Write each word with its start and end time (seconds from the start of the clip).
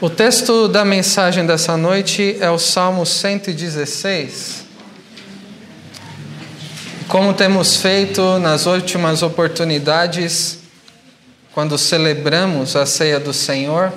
O 0.00 0.08
texto 0.08 0.68
da 0.68 0.84
mensagem 0.84 1.44
dessa 1.44 1.76
noite 1.76 2.36
é 2.38 2.48
o 2.48 2.56
Salmo 2.56 3.04
116. 3.04 4.64
Como 7.08 7.34
temos 7.34 7.78
feito 7.78 8.38
nas 8.38 8.66
últimas 8.66 9.24
oportunidades, 9.24 10.60
quando 11.52 11.76
celebramos 11.76 12.76
a 12.76 12.86
ceia 12.86 13.18
do 13.18 13.32
Senhor, 13.32 13.92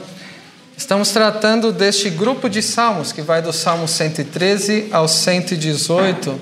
estamos 0.75 1.11
tratando 1.11 1.71
deste 1.71 2.09
grupo 2.09 2.49
de 2.49 2.63
salmos 2.63 3.11
que 3.11 3.21
vai 3.21 3.39
do 3.43 3.53
Salmo 3.53 3.87
113 3.87 4.87
ao 4.91 5.07
118 5.07 6.41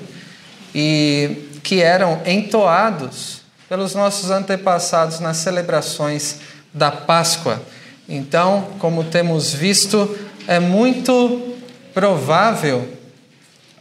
e 0.74 1.50
que 1.62 1.82
eram 1.82 2.22
entoados 2.24 3.42
pelos 3.68 3.94
nossos 3.94 4.30
antepassados 4.30 5.20
nas 5.20 5.36
celebrações 5.36 6.36
da 6.72 6.90
Páscoa. 6.90 7.60
Então, 8.10 8.66
como 8.80 9.04
temos 9.04 9.54
visto, 9.54 10.18
é 10.48 10.58
muito 10.58 11.54
provável 11.94 12.88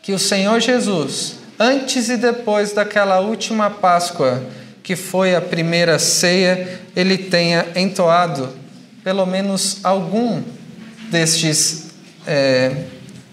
que 0.03 0.13
o 0.13 0.19
Senhor 0.19 0.59
Jesus, 0.59 1.37
antes 1.59 2.09
e 2.09 2.15
depois 2.15 2.71
daquela 2.71 3.19
última 3.19 3.71
Páscoa, 3.71 4.43
que 4.83 4.95
foi 4.95 5.35
a 5.35 5.41
primeira 5.41 5.97
ceia, 5.97 6.79
ele 6.95 7.17
tenha 7.17 7.65
entoado 7.75 8.49
pelo 9.03 9.25
menos 9.25 9.79
algum 9.83 10.43
destes 11.09 11.87
é, 12.27 12.83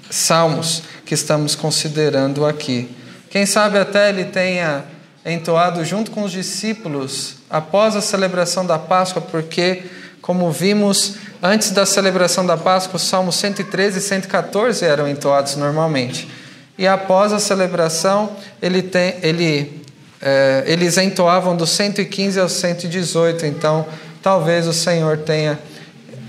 salmos 0.08 0.82
que 1.04 1.12
estamos 1.12 1.54
considerando 1.54 2.46
aqui. 2.46 2.88
Quem 3.28 3.44
sabe 3.44 3.76
até 3.76 4.08
ele 4.08 4.24
tenha 4.24 4.84
entoado 5.26 5.84
junto 5.84 6.10
com 6.10 6.22
os 6.22 6.32
discípulos 6.32 7.34
após 7.50 7.94
a 7.94 8.00
celebração 8.00 8.64
da 8.64 8.78
Páscoa, 8.78 9.20
porque 9.20 9.82
como 10.26 10.50
vimos, 10.50 11.14
antes 11.40 11.70
da 11.70 11.86
celebração 11.86 12.44
da 12.44 12.56
Páscoa, 12.56 12.96
os 12.96 13.02
Salmos 13.02 13.36
113 13.36 14.00
e 14.00 14.02
114 14.02 14.84
eram 14.84 15.08
entoados 15.08 15.54
normalmente. 15.54 16.28
E 16.76 16.84
após 16.84 17.32
a 17.32 17.38
celebração, 17.38 18.32
ele 18.60 18.82
tem, 18.82 19.14
ele, 19.22 19.84
é, 20.20 20.64
eles 20.66 20.98
entoavam 20.98 21.56
do 21.56 21.64
115 21.64 22.40
ao 22.40 22.48
118. 22.48 23.46
Então, 23.46 23.86
talvez 24.20 24.66
o 24.66 24.72
Senhor 24.72 25.18
tenha 25.18 25.60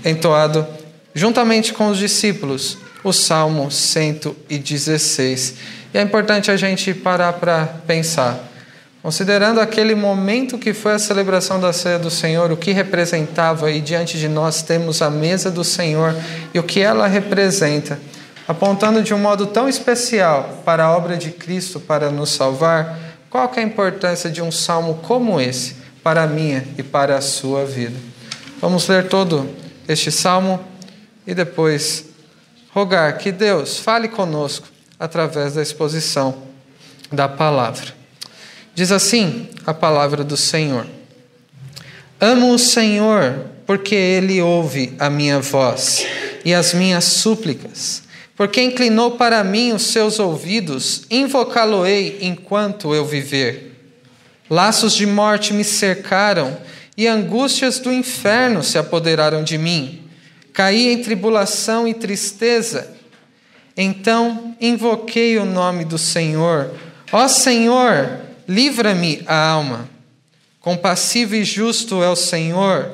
entoado, 0.04 0.64
juntamente 1.12 1.72
com 1.72 1.88
os 1.88 1.98
discípulos, 1.98 2.78
o 3.02 3.12
Salmo 3.12 3.68
116. 3.68 5.54
E 5.92 5.98
é 5.98 6.02
importante 6.02 6.52
a 6.52 6.56
gente 6.56 6.94
parar 6.94 7.32
para 7.32 7.66
pensar. 7.84 8.48
Considerando 9.02 9.60
aquele 9.60 9.94
momento 9.94 10.58
que 10.58 10.74
foi 10.74 10.92
a 10.92 10.98
celebração 10.98 11.60
da 11.60 11.72
ceia 11.72 11.98
do 11.98 12.10
Senhor, 12.10 12.50
o 12.50 12.56
que 12.56 12.72
representava, 12.72 13.70
e 13.70 13.80
diante 13.80 14.18
de 14.18 14.28
nós 14.28 14.62
temos 14.62 15.00
a 15.00 15.08
mesa 15.08 15.50
do 15.50 15.62
Senhor 15.62 16.14
e 16.52 16.58
o 16.58 16.64
que 16.64 16.80
ela 16.80 17.06
representa, 17.06 17.98
apontando 18.46 19.00
de 19.02 19.14
um 19.14 19.18
modo 19.18 19.46
tão 19.46 19.68
especial 19.68 20.62
para 20.64 20.84
a 20.84 20.96
obra 20.96 21.16
de 21.16 21.30
Cristo 21.30 21.78
para 21.78 22.10
nos 22.10 22.30
salvar, 22.30 22.98
qual 23.30 23.50
é 23.54 23.60
a 23.60 23.62
importância 23.62 24.28
de 24.30 24.42
um 24.42 24.50
salmo 24.50 25.00
como 25.02 25.40
esse 25.40 25.76
para 26.02 26.24
a 26.24 26.26
minha 26.26 26.66
e 26.76 26.82
para 26.82 27.16
a 27.16 27.20
sua 27.20 27.64
vida? 27.64 27.96
Vamos 28.60 28.88
ler 28.88 29.06
todo 29.08 29.48
este 29.86 30.10
salmo 30.10 30.58
e 31.24 31.34
depois 31.34 32.06
rogar 32.74 33.16
que 33.18 33.30
Deus 33.30 33.78
fale 33.78 34.08
conosco 34.08 34.66
através 34.98 35.54
da 35.54 35.62
exposição 35.62 36.42
da 37.12 37.28
palavra. 37.28 37.97
Diz 38.78 38.92
assim 38.92 39.48
a 39.66 39.74
palavra 39.74 40.22
do 40.22 40.36
Senhor: 40.36 40.86
Amo 42.20 42.54
o 42.54 42.58
Senhor, 42.60 43.46
porque 43.66 43.96
ele 43.96 44.40
ouve 44.40 44.94
a 45.00 45.10
minha 45.10 45.40
voz 45.40 46.06
e 46.44 46.54
as 46.54 46.74
minhas 46.74 47.02
súplicas. 47.02 48.04
Porque 48.36 48.62
inclinou 48.62 49.16
para 49.16 49.42
mim 49.42 49.72
os 49.72 49.82
seus 49.82 50.20
ouvidos, 50.20 51.02
invocá-lo-ei 51.10 52.18
enquanto 52.20 52.94
eu 52.94 53.04
viver. 53.04 53.74
Laços 54.48 54.94
de 54.94 55.06
morte 55.06 55.52
me 55.52 55.64
cercaram 55.64 56.56
e 56.96 57.08
angústias 57.08 57.80
do 57.80 57.92
inferno 57.92 58.62
se 58.62 58.78
apoderaram 58.78 59.42
de 59.42 59.58
mim. 59.58 60.04
Caí 60.52 60.92
em 60.92 61.02
tribulação 61.02 61.88
e 61.88 61.94
tristeza. 61.94 62.94
Então 63.76 64.54
invoquei 64.60 65.36
o 65.36 65.44
nome 65.44 65.84
do 65.84 65.98
Senhor. 65.98 66.72
Ó 67.10 67.26
Senhor, 67.26 68.27
Livra-me 68.48 69.22
a 69.26 69.50
alma. 69.50 69.90
Compassivo 70.58 71.34
e 71.34 71.44
justo 71.44 72.02
é 72.02 72.08
o 72.08 72.16
Senhor. 72.16 72.90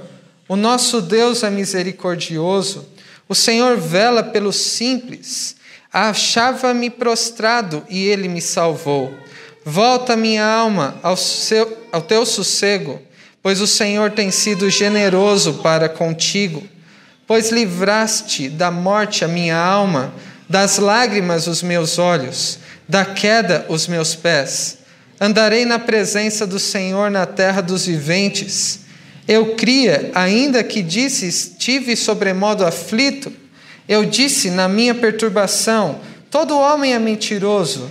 O 0.48 0.56
nosso 0.56 1.00
Deus 1.00 1.44
é 1.44 1.50
misericordioso. 1.50 2.88
O 3.28 3.36
Senhor 3.36 3.76
vela 3.76 4.24
pelos 4.24 4.56
simples. 4.56 5.54
Achava-me 5.92 6.90
prostrado 6.90 7.84
e 7.88 8.04
ele 8.04 8.26
me 8.26 8.40
salvou. 8.42 9.14
Volta 9.64 10.16
minha 10.16 10.44
alma 10.44 10.96
ao, 11.04 11.16
seu, 11.16 11.86
ao 11.92 12.02
teu 12.02 12.26
sossego, 12.26 13.00
pois 13.40 13.60
o 13.60 13.66
Senhor 13.66 14.10
tem 14.10 14.32
sido 14.32 14.68
generoso 14.68 15.54
para 15.62 15.88
contigo. 15.88 16.66
Pois 17.28 17.52
livraste 17.52 18.48
da 18.48 18.72
morte 18.72 19.24
a 19.24 19.28
minha 19.28 19.56
alma, 19.56 20.12
das 20.48 20.78
lágrimas 20.78 21.46
os 21.46 21.62
meus 21.62 21.96
olhos, 21.96 22.58
da 22.88 23.04
queda 23.04 23.64
os 23.68 23.86
meus 23.86 24.16
pés. 24.16 24.83
Andarei 25.24 25.64
na 25.64 25.78
presença 25.78 26.46
do 26.46 26.58
Senhor 26.58 27.10
na 27.10 27.24
terra 27.24 27.62
dos 27.62 27.86
viventes. 27.86 28.80
Eu 29.26 29.54
cria, 29.54 30.10
ainda 30.14 30.62
que 30.62 30.82
disse, 30.82 31.26
estive 31.26 31.96
sobremodo 31.96 32.62
aflito. 32.62 33.32
Eu 33.88 34.04
disse 34.04 34.50
na 34.50 34.68
minha 34.68 34.94
perturbação: 34.94 35.98
todo 36.30 36.58
homem 36.58 36.92
é 36.92 36.98
mentiroso. 36.98 37.88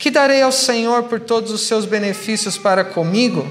Que 0.00 0.10
darei 0.10 0.42
ao 0.42 0.50
Senhor 0.50 1.04
por 1.04 1.20
todos 1.20 1.52
os 1.52 1.60
seus 1.60 1.84
benefícios 1.84 2.58
para 2.58 2.82
comigo? 2.82 3.46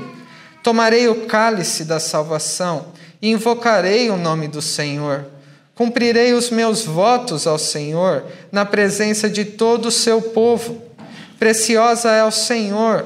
Tomarei 0.62 1.08
o 1.08 1.28
cálice 1.28 1.86
da 1.86 2.02
salvação 2.02 2.88
e 3.22 3.32
invocarei 3.32 4.10
o 4.10 4.18
nome 4.18 4.50
do 4.50 4.62
Senhor. 4.62 5.26
Cumprirei 5.74 6.34
os 6.34 6.50
meus 6.50 6.84
votos 6.84 7.48
ao 7.48 7.58
Senhor 7.58 8.26
na 8.52 8.66
presença 8.66 9.30
de 9.30 9.46
todo 9.46 9.86
o 9.86 9.92
seu 9.92 10.22
povo. 10.22 10.87
Preciosa 11.40 12.10
é 12.12 12.22
ao 12.22 12.32
Senhor, 12.32 13.06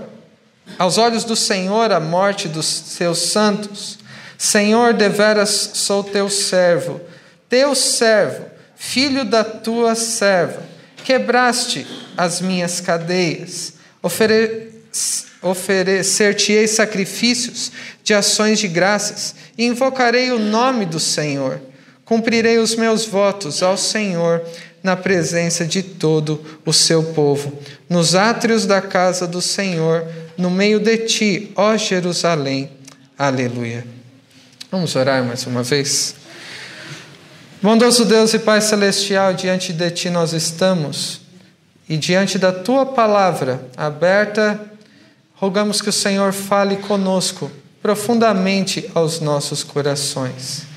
aos 0.78 0.98
olhos 0.98 1.24
do 1.24 1.36
Senhor, 1.36 1.92
a 1.92 2.00
morte 2.00 2.48
dos 2.48 2.66
seus 2.66 3.20
santos. 3.20 4.00
Senhor, 4.38 4.94
deveras 4.94 5.72
sou 5.74 6.04
teu 6.04 6.30
servo, 6.30 7.02
teu 7.50 7.76
servo, 7.76 8.46
filho 8.76 9.26
da 9.26 9.44
tua 9.44 9.96
serva. 9.96 10.64
Quebraste 11.04 11.86
as 12.16 12.42
minhas 12.42 12.80
cadeias, 12.80 13.74
Ofere... 14.02 14.72
oferecer-te-ei 15.42 16.68
sacrifícios 16.68 17.72
de 18.04 18.14
ações 18.14 18.60
de 18.60 18.68
graças, 18.68 19.36
e 19.58 19.66
invocarei 19.66 20.32
o 20.32 20.40
nome 20.40 20.86
do 20.86 21.00
Senhor. 21.00 21.62
Cumprirei 22.06 22.58
os 22.58 22.76
meus 22.76 23.06
votos 23.06 23.62
ao 23.62 23.78
Senhor 23.78 24.44
na 24.84 24.96
presença 24.96 25.66
de 25.66 25.84
todo 25.84 26.44
o 26.66 26.74
seu 26.74 27.04
povo, 27.04 27.54
nos 27.90 28.16
átrios 28.16 28.66
da 28.66 28.82
casa 28.82 29.28
do 29.28 29.42
Senhor, 29.42 30.06
no 30.38 30.50
meio 30.50 30.80
de 30.80 30.98
ti, 30.98 31.52
ó 31.56 31.78
Jerusalém. 31.78 32.70
Aleluia. 33.18 33.86
Vamos 34.72 34.96
orar 34.96 35.24
mais 35.24 35.46
uma 35.46 35.62
vez? 35.62 36.16
Bondoso 37.62 38.06
Deus 38.06 38.34
e 38.34 38.40
Pai 38.40 38.60
Celestial, 38.60 39.34
diante 39.34 39.72
de 39.72 39.92
Ti 39.92 40.10
nós 40.10 40.34
estamos 40.34 41.22
e 41.88 41.96
diante 41.96 42.40
da 42.40 42.52
Tua 42.52 42.86
palavra 42.86 43.64
aberta, 43.78 44.60
rogamos 45.36 45.82
que 45.82 45.90
o 45.90 45.94
Senhor 45.94 46.34
fale 46.34 46.78
conosco 46.78 47.52
profundamente 47.82 48.90
aos 48.96 49.20
nossos 49.20 49.64
corações 49.64 50.71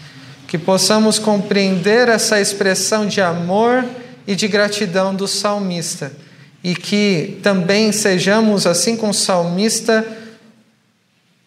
que 0.55 0.59
possamos 0.59 1.19
compreender 1.19 2.09
essa 2.09 2.41
expressão 2.41 3.09
de 3.09 3.21
amor 3.21 3.85
e 4.25 4.37
de 4.37 4.47
gratidão 4.47 5.13
do 5.13 5.27
salmista 5.27 6.13
e 6.63 6.77
que 6.77 7.41
também 7.43 7.91
sejamos, 7.91 8.65
assim 8.65 8.97
como 8.97 9.11
o 9.11 9.13
salmista, 9.13 10.07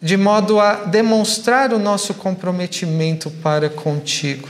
de 0.01 0.17
modo 0.17 0.59
a 0.59 0.83
demonstrar 0.83 1.71
o 1.71 1.79
nosso 1.79 2.15
comprometimento 2.15 3.31
para 3.41 3.69
contigo. 3.69 4.49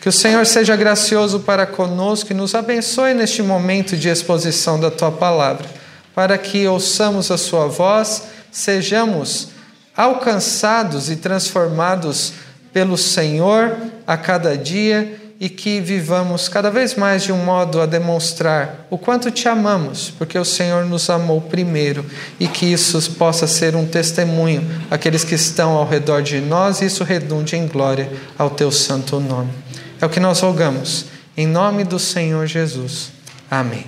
Que 0.00 0.08
o 0.08 0.12
Senhor 0.12 0.44
seja 0.44 0.74
gracioso 0.74 1.38
para 1.38 1.64
conosco 1.64 2.32
e 2.32 2.34
nos 2.34 2.52
abençoe 2.52 3.14
neste 3.14 3.44
momento 3.44 3.96
de 3.96 4.08
exposição 4.08 4.80
da 4.80 4.90
tua 4.90 5.12
palavra, 5.12 5.68
para 6.16 6.36
que 6.36 6.66
ouçamos 6.66 7.30
a 7.30 7.38
sua 7.38 7.68
voz, 7.68 8.24
sejamos 8.50 9.50
alcançados 9.96 11.08
e 11.08 11.14
transformados 11.14 12.32
pelo 12.74 12.98
Senhor 12.98 13.76
a 14.04 14.16
cada 14.16 14.58
dia 14.58 15.20
e 15.40 15.48
que 15.48 15.80
vivamos 15.80 16.48
cada 16.48 16.70
vez 16.70 16.94
mais 16.94 17.22
de 17.22 17.32
um 17.32 17.44
modo 17.44 17.80
a 17.80 17.86
demonstrar 17.86 18.86
o 18.90 18.98
quanto 18.98 19.30
te 19.30 19.48
amamos, 19.48 20.12
porque 20.16 20.38
o 20.38 20.44
Senhor 20.44 20.84
nos 20.84 21.08
amou 21.08 21.40
primeiro 21.40 22.04
e 22.38 22.48
que 22.48 22.66
isso 22.66 23.12
possa 23.12 23.46
ser 23.46 23.76
um 23.76 23.86
testemunho 23.86 24.68
àqueles 24.90 25.22
que 25.22 25.34
estão 25.34 25.72
ao 25.72 25.88
redor 25.88 26.22
de 26.22 26.40
nós 26.40 26.80
e 26.80 26.86
isso 26.86 27.04
redunde 27.04 27.56
em 27.56 27.66
glória 27.66 28.10
ao 28.36 28.50
teu 28.50 28.72
santo 28.72 29.20
nome. 29.20 29.50
É 30.00 30.06
o 30.06 30.10
que 30.10 30.20
nós 30.20 30.40
rogamos. 30.40 31.06
Em 31.36 31.46
nome 31.46 31.84
do 31.84 31.98
Senhor 31.98 32.46
Jesus. 32.46 33.12
Amém. 33.50 33.86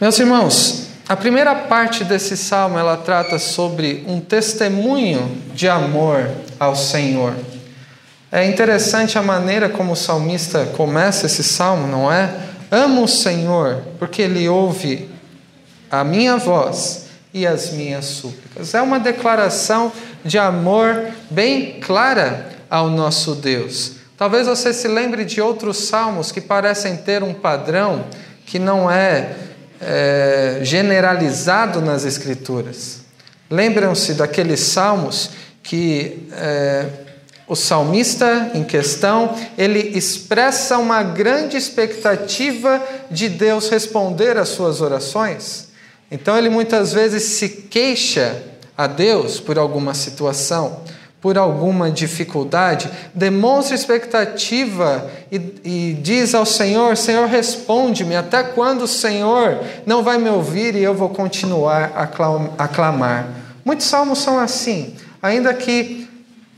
Meus 0.00 0.18
irmãos, 0.18 0.88
a 1.08 1.16
primeira 1.16 1.54
parte 1.54 2.04
desse 2.04 2.36
salmo 2.36 2.78
ela 2.78 2.96
trata 2.96 3.38
sobre 3.38 4.04
um 4.06 4.20
testemunho 4.20 5.38
de 5.54 5.68
amor 5.68 6.30
ao 6.60 6.76
Senhor. 6.76 7.34
É 8.30 8.46
interessante 8.46 9.18
a 9.18 9.22
maneira 9.22 9.70
como 9.70 9.92
o 9.92 9.96
salmista 9.96 10.66
começa 10.76 11.24
esse 11.24 11.42
salmo, 11.42 11.86
não 11.86 12.12
é? 12.12 12.30
Amo 12.70 13.04
o 13.04 13.08
Senhor, 13.08 13.82
porque 13.98 14.20
ele 14.20 14.46
ouve 14.46 15.08
a 15.90 16.04
minha 16.04 16.36
voz 16.36 17.06
e 17.32 17.46
as 17.46 17.70
minhas 17.70 18.04
súplicas. 18.04 18.74
É 18.74 18.82
uma 18.82 19.00
declaração 19.00 19.90
de 20.22 20.38
amor 20.38 21.06
bem 21.30 21.80
clara 21.80 22.50
ao 22.68 22.90
nosso 22.90 23.34
Deus. 23.34 23.92
Talvez 24.18 24.46
você 24.46 24.74
se 24.74 24.88
lembre 24.88 25.24
de 25.24 25.40
outros 25.40 25.88
salmos 25.88 26.30
que 26.30 26.40
parecem 26.40 26.96
ter 26.96 27.22
um 27.22 27.32
padrão 27.32 28.04
que 28.44 28.58
não 28.58 28.90
é, 28.90 29.36
é 29.80 30.60
generalizado 30.62 31.80
nas 31.80 32.04
Escrituras. 32.04 33.00
Lembram-se 33.50 34.12
daqueles 34.12 34.60
salmos 34.60 35.30
que 35.62 36.28
é, 36.32 36.86
o 37.48 37.56
salmista 37.56 38.50
em 38.54 38.62
questão 38.62 39.34
ele 39.56 39.96
expressa 39.96 40.76
uma 40.76 41.02
grande 41.02 41.56
expectativa 41.56 42.82
de 43.10 43.28
Deus 43.28 43.70
responder 43.70 44.36
às 44.36 44.50
suas 44.50 44.80
orações. 44.80 45.68
Então 46.10 46.36
ele 46.36 46.50
muitas 46.50 46.92
vezes 46.92 47.22
se 47.22 47.48
queixa 47.48 48.42
a 48.76 48.86
Deus 48.86 49.40
por 49.40 49.58
alguma 49.58 49.94
situação, 49.94 50.80
por 51.20 51.36
alguma 51.36 51.90
dificuldade, 51.90 52.88
demonstra 53.12 53.74
expectativa 53.74 55.10
e, 55.32 55.36
e 55.64 55.98
diz 56.00 56.34
ao 56.34 56.46
Senhor: 56.46 56.96
Senhor, 56.96 57.26
responde-me, 57.26 58.14
até 58.14 58.42
quando 58.42 58.82
o 58.82 58.88
Senhor 58.88 59.58
não 59.84 60.02
vai 60.02 60.16
me 60.18 60.28
ouvir 60.28 60.76
e 60.76 60.82
eu 60.82 60.94
vou 60.94 61.08
continuar 61.08 61.92
a 62.56 62.68
clamar? 62.68 63.26
Muitos 63.64 63.86
salmos 63.86 64.20
são 64.20 64.38
assim, 64.38 64.94
ainda 65.20 65.52
que 65.52 66.07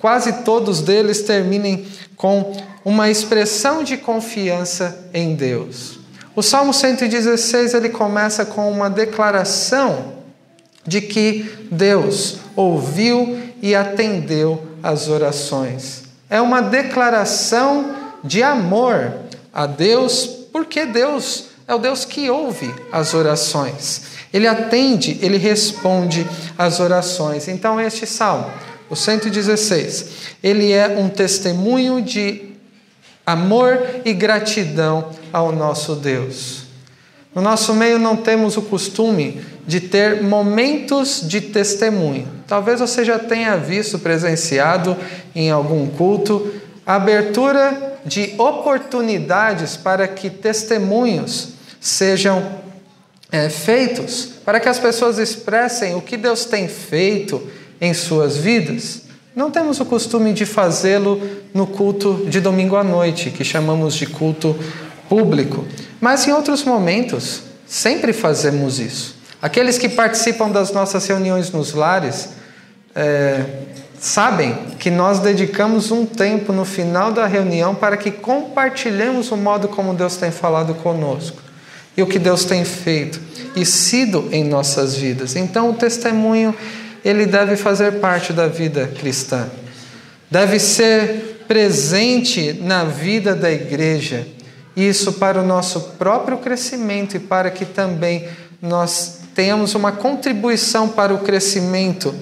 quase 0.00 0.44
todos 0.44 0.81
deles 0.81 1.23
terminem 1.23 1.87
com 2.17 2.52
uma 2.85 3.11
expressão 3.11 3.85
de 3.85 3.97
confiança 3.97 5.08
em 5.14 5.35
Deus. 5.35 5.99
O 6.35 6.43
Salmo 6.43 6.73
116 6.73 7.75
ele 7.75 7.91
começa 7.91 8.44
com 8.44 8.70
uma 8.70 8.88
declaração 8.88 10.14
de 10.87 11.00
que 11.00 11.69
Deus 11.70 12.38
ouviu 12.56 13.38
e 13.61 13.75
atendeu 13.75 14.67
as 14.82 15.08
orações. 15.08 16.05
É 16.29 16.41
uma 16.41 16.62
declaração 16.62 17.94
de 18.25 18.43
amor 18.43 19.12
a 19.52 19.67
Deus, 19.67 20.26
porque 20.52 20.87
Deus 20.87 21.47
é 21.67 21.75
o 21.75 21.79
Deus 21.79 22.05
que 22.05 22.31
ouve 22.31 22.75
as 22.91 23.14
orações. 23.14 24.02
Ele 24.32 24.47
atende, 24.47 25.19
ele 25.20 25.37
responde 25.37 26.26
às 26.56 26.81
orações. 26.81 27.49
Então, 27.49 27.81
este 27.81 28.06
salmo, 28.06 28.50
o 28.91 28.97
116, 28.97 30.07
ele 30.43 30.73
é 30.73 30.89
um 30.89 31.09
testemunho 31.09 32.03
de 32.03 32.51
amor 33.25 33.79
e 34.05 34.13
gratidão 34.13 35.11
ao 35.33 35.53
nosso 35.53 35.95
Deus. 35.95 36.65
No 37.33 37.41
nosso 37.41 37.73
meio 37.73 37.99
não 37.99 38.17
temos 38.17 38.57
o 38.57 38.63
costume 38.63 39.41
de 39.65 39.79
ter 39.81 40.21
momentos 40.21 41.23
de 41.25 41.41
testemunho. 41.41 42.27
Talvez 42.49 42.81
você 42.81 43.05
já 43.05 43.21
tenha 43.21 43.57
visto, 43.57 44.01
presenciado 44.01 44.97
em 45.33 45.49
algum 45.49 45.87
culto, 45.87 46.53
a 46.85 46.97
abertura 46.97 47.99
de 48.05 48.35
oportunidades 48.37 49.77
para 49.77 50.09
que 50.09 50.29
testemunhos 50.29 51.51
sejam 51.81 52.59
é, 53.31 53.49
feitos, 53.49 54.31
para 54.45 54.59
que 54.59 54.69
as 54.69 54.81
pessoas 54.81 55.19
expressem 55.19 55.95
o 55.95 56.01
que 56.01 56.17
Deus 56.17 56.45
tem 56.45 56.67
feito 56.67 57.41
em 57.81 57.94
suas 57.94 58.37
vidas. 58.37 59.03
Não 59.35 59.50
temos 59.50 59.81
o 59.81 59.85
costume 59.85 60.32
de 60.32 60.44
fazê-lo 60.44 61.21
no 61.55 61.67
culto 61.67 62.27
de 62.29 62.41
domingo 62.41 62.77
à 62.77 62.85
noite, 62.85 63.31
que 63.31 63.44
chamamos 63.44 63.94
de 63.94 64.06
culto 64.06 64.56
público, 65.09 65.65
mas 66.00 66.27
em 66.27 66.32
outros 66.32 66.65
momentos 66.65 67.43
sempre 67.67 68.12
fazemos 68.12 68.79
isso. 68.79 69.17
Aqueles 69.41 69.79
que 69.79 69.88
participam 69.88 70.50
das 70.50 70.73
nossas 70.73 71.06
reuniões 71.06 71.50
nos 71.50 71.73
lares 71.73 72.31
é, 72.94 73.44
sabem 73.99 74.55
que 74.79 74.91
nós 74.91 75.21
dedicamos 75.21 75.91
um 75.91 76.05
tempo 76.05 76.53
no 76.53 76.65
final 76.65 77.12
da 77.12 77.26
reunião 77.26 77.75
para 77.75 77.97
que 77.97 78.11
compartilhemos 78.11 79.31
o 79.31 79.37
modo 79.37 79.69
como 79.69 79.94
Deus 79.94 80.17
tem 80.17 80.31
falado 80.31 80.75
conosco 80.75 81.41
e 81.97 82.03
o 82.03 82.06
que 82.06 82.19
Deus 82.19 82.44
tem 82.44 82.65
feito 82.65 83.21
e 83.55 83.65
sido 83.65 84.29
em 84.33 84.44
nossas 84.44 84.97
vidas. 84.97 85.37
Então, 85.37 85.71
o 85.71 85.75
testemunho 85.75 86.55
ele 87.05 87.26
deve 87.26 87.56
fazer 87.56 88.00
parte 88.00 88.32
da 88.32 88.47
vida 88.47 88.87
cristã, 88.87 89.49
deve 90.31 90.58
ser 90.58 91.44
presente 91.49 92.52
na 92.62 92.85
vida 92.85 93.35
da 93.35 93.50
igreja. 93.50 94.26
Isso 94.76 95.14
para 95.14 95.41
o 95.41 95.47
nosso 95.47 95.81
próprio 95.99 96.38
crescimento 96.38 97.17
e 97.17 97.20
para 97.20 97.50
que 97.50 97.64
também 97.64 98.29
nós 98.62 99.20
tenhamos 99.35 99.75
uma 99.75 99.91
contribuição 99.91 100.88
para 100.88 101.12
o 101.12 101.19
crescimento 101.19 102.14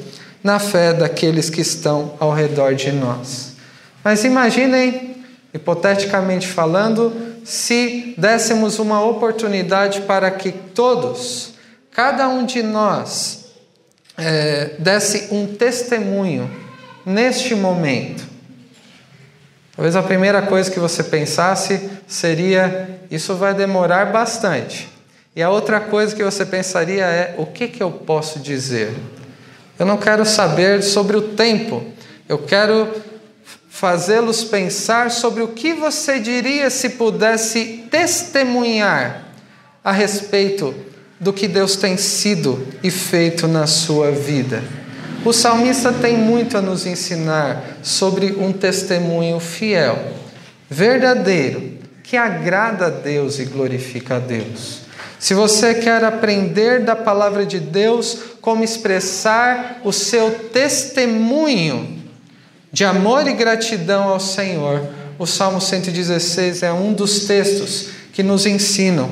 na 0.42 0.58
fé 0.58 0.92
daqueles 0.92 1.50
que 1.50 1.60
estão 1.60 2.14
ao 2.18 2.32
redor 2.32 2.74
de 2.74 2.92
nós. 2.92 3.54
Mas 4.02 4.24
imaginem, 4.24 5.16
hipoteticamente 5.52 6.46
falando, 6.46 7.12
se 7.44 8.14
dessemos 8.16 8.78
uma 8.78 9.04
oportunidade 9.04 10.02
para 10.02 10.30
que 10.30 10.52
todos, 10.52 11.54
cada 11.90 12.28
um 12.28 12.46
de 12.46 12.62
nós, 12.62 13.37
é, 14.18 14.72
desse 14.78 15.32
um 15.32 15.46
testemunho 15.46 16.50
neste 17.06 17.54
momento. 17.54 18.26
Talvez 19.76 19.94
a 19.94 20.02
primeira 20.02 20.42
coisa 20.42 20.68
que 20.68 20.80
você 20.80 21.04
pensasse 21.04 21.88
seria: 22.06 23.00
isso 23.10 23.36
vai 23.36 23.54
demorar 23.54 24.06
bastante. 24.06 24.88
E 25.36 25.42
a 25.42 25.48
outra 25.48 25.78
coisa 25.78 26.16
que 26.16 26.24
você 26.24 26.44
pensaria 26.44 27.04
é: 27.04 27.34
o 27.38 27.46
que, 27.46 27.68
que 27.68 27.80
eu 27.80 27.92
posso 27.92 28.40
dizer? 28.40 28.92
Eu 29.78 29.86
não 29.86 29.96
quero 29.96 30.26
saber 30.26 30.82
sobre 30.82 31.16
o 31.16 31.22
tempo, 31.22 31.84
eu 32.28 32.38
quero 32.38 32.88
fazê-los 33.68 34.42
pensar 34.42 35.08
sobre 35.12 35.40
o 35.40 35.48
que 35.48 35.72
você 35.72 36.18
diria 36.18 36.68
se 36.68 36.90
pudesse 36.90 37.86
testemunhar 37.88 39.28
a 39.84 39.92
respeito 39.92 40.74
do 41.20 41.32
que 41.32 41.48
Deus 41.48 41.76
tem 41.76 41.96
sido 41.96 42.66
e 42.82 42.90
feito 42.90 43.48
na 43.48 43.66
sua 43.66 44.10
vida. 44.10 44.62
O 45.24 45.32
salmista 45.32 45.92
tem 45.92 46.16
muito 46.16 46.56
a 46.56 46.62
nos 46.62 46.86
ensinar 46.86 47.78
sobre 47.82 48.32
um 48.32 48.52
testemunho 48.52 49.40
fiel, 49.40 49.98
verdadeiro, 50.70 51.78
que 52.04 52.16
agrada 52.16 52.86
a 52.86 52.90
Deus 52.90 53.38
e 53.38 53.44
glorifica 53.44 54.16
a 54.16 54.18
Deus. 54.18 54.82
Se 55.18 55.34
você 55.34 55.74
quer 55.74 56.04
aprender 56.04 56.84
da 56.84 56.94
palavra 56.94 57.44
de 57.44 57.58
Deus, 57.58 58.18
como 58.40 58.62
expressar 58.62 59.80
o 59.84 59.92
seu 59.92 60.30
testemunho 60.30 61.98
de 62.72 62.84
amor 62.84 63.26
e 63.26 63.32
gratidão 63.32 64.04
ao 64.04 64.20
Senhor, 64.20 64.86
o 65.18 65.26
Salmo 65.26 65.60
116 65.60 66.62
é 66.62 66.72
um 66.72 66.92
dos 66.92 67.24
textos 67.24 67.88
que 68.12 68.22
nos 68.22 68.46
ensinam 68.46 69.10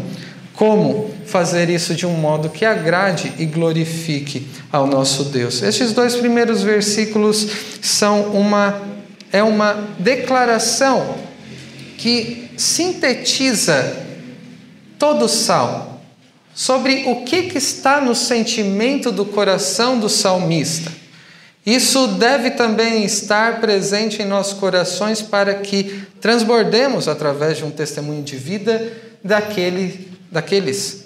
como 0.55 1.16
fazer 1.27 1.69
isso 1.69 1.95
de 1.95 2.07
um 2.07 2.15
modo 2.15 2.49
que 2.49 2.65
agrade 2.65 3.33
e 3.39 3.47
glorifique 3.47 4.47
ao 4.73 4.87
nosso 4.87 5.25
Deus. 5.25 5.63
Estes 5.63 5.93
dois 5.93 6.15
primeiros 6.15 6.63
versículos 6.63 7.47
são 7.83 8.31
uma 8.31 8.97
é 9.33 9.43
uma 9.43 9.89
declaração 9.99 11.17
que 11.99 12.49
sintetiza 12.57 14.05
todo 14.99 15.25
o 15.25 15.29
salmo 15.29 16.01
sobre 16.55 17.05
o 17.07 17.25
que, 17.25 17.45
que 17.45 17.59
está 17.59 18.01
no 18.01 18.15
sentimento 18.15 19.13
do 19.13 19.27
coração 19.27 19.99
do 19.99 20.09
salmista. 20.09 20.91
Isso 21.67 22.07
deve 22.07 22.53
também 22.53 23.05
estar 23.05 23.61
presente 23.61 24.23
em 24.23 24.25
nossos 24.25 24.55
corações 24.55 25.21
para 25.21 25.55
que 25.55 26.03
transbordemos 26.21 27.09
através 27.09 27.59
de 27.59 27.65
um 27.65 27.71
testemunho 27.71 28.23
de 28.23 28.37
vida 28.37 28.93
daquele, 29.23 30.09
daqueles 30.31 31.06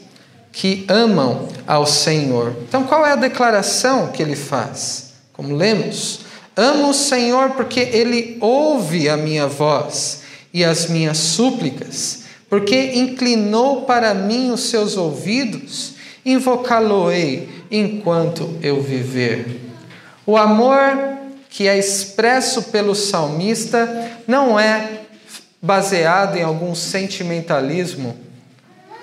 que 0.53 0.85
amam 0.89 1.49
ao 1.67 1.87
Senhor. 1.87 2.57
Então, 2.69 2.85
qual 2.85 3.07
é 3.07 3.13
a 3.13 3.17
declaração 3.17 4.09
que 4.09 4.23
ele 4.23 4.37
faz? 4.37 5.13
Como 5.33 5.55
lemos, 5.55 6.21
amo 6.57 6.91
o 6.91 6.95
Senhor 6.95 7.51
porque 7.51 7.81
ele 7.81 8.37
ouve 8.41 9.09
a 9.09 9.17
minha 9.17 9.47
voz 9.47 10.23
e 10.53 10.65
as 10.65 10.89
minhas 10.89 11.19
súplicas 11.19 12.21
porque 12.51 12.95
inclinou 12.97 13.83
para 13.83 14.13
mim 14.13 14.51
os 14.51 14.63
seus 14.63 14.97
ouvidos, 14.97 15.95
invocá-lo-ei 16.27 17.49
enquanto 17.71 18.59
eu 18.61 18.83
viver. 18.83 19.61
O 20.27 20.37
amor 20.37 20.99
que 21.49 21.69
é 21.69 21.79
expresso 21.79 22.65
pelo 22.65 22.95
salmista 22.95 24.11
não 24.27 24.59
é 24.59 25.03
baseado 25.63 26.37
em 26.37 26.43
algum 26.43 26.75
sentimentalismo 26.75 28.17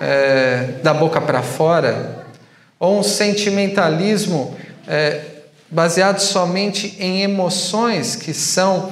é, 0.00 0.74
da 0.82 0.94
boca 0.94 1.20
para 1.20 1.42
fora, 1.42 2.26
ou 2.78 2.98
um 2.98 3.02
sentimentalismo 3.02 4.56
é, 4.86 5.20
baseado 5.70 6.20
somente 6.20 6.96
em 6.98 7.22
emoções 7.22 8.16
que 8.16 8.32
são 8.32 8.90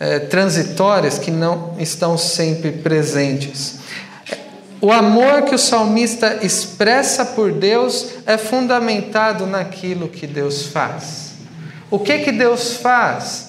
é, 0.00 0.18
transitórias, 0.18 1.18
que 1.18 1.30
não 1.30 1.76
estão 1.78 2.16
sempre 2.16 2.72
presentes. 2.72 3.78
O 4.80 4.92
amor 4.92 5.42
que 5.42 5.54
o 5.54 5.58
salmista 5.58 6.38
expressa 6.42 7.24
por 7.24 7.52
Deus 7.52 8.10
é 8.24 8.38
fundamentado 8.38 9.44
naquilo 9.44 10.08
que 10.08 10.26
Deus 10.26 10.66
faz. 10.66 11.32
O 11.90 11.98
que 11.98 12.18
que 12.18 12.30
Deus 12.30 12.74
faz 12.74 13.48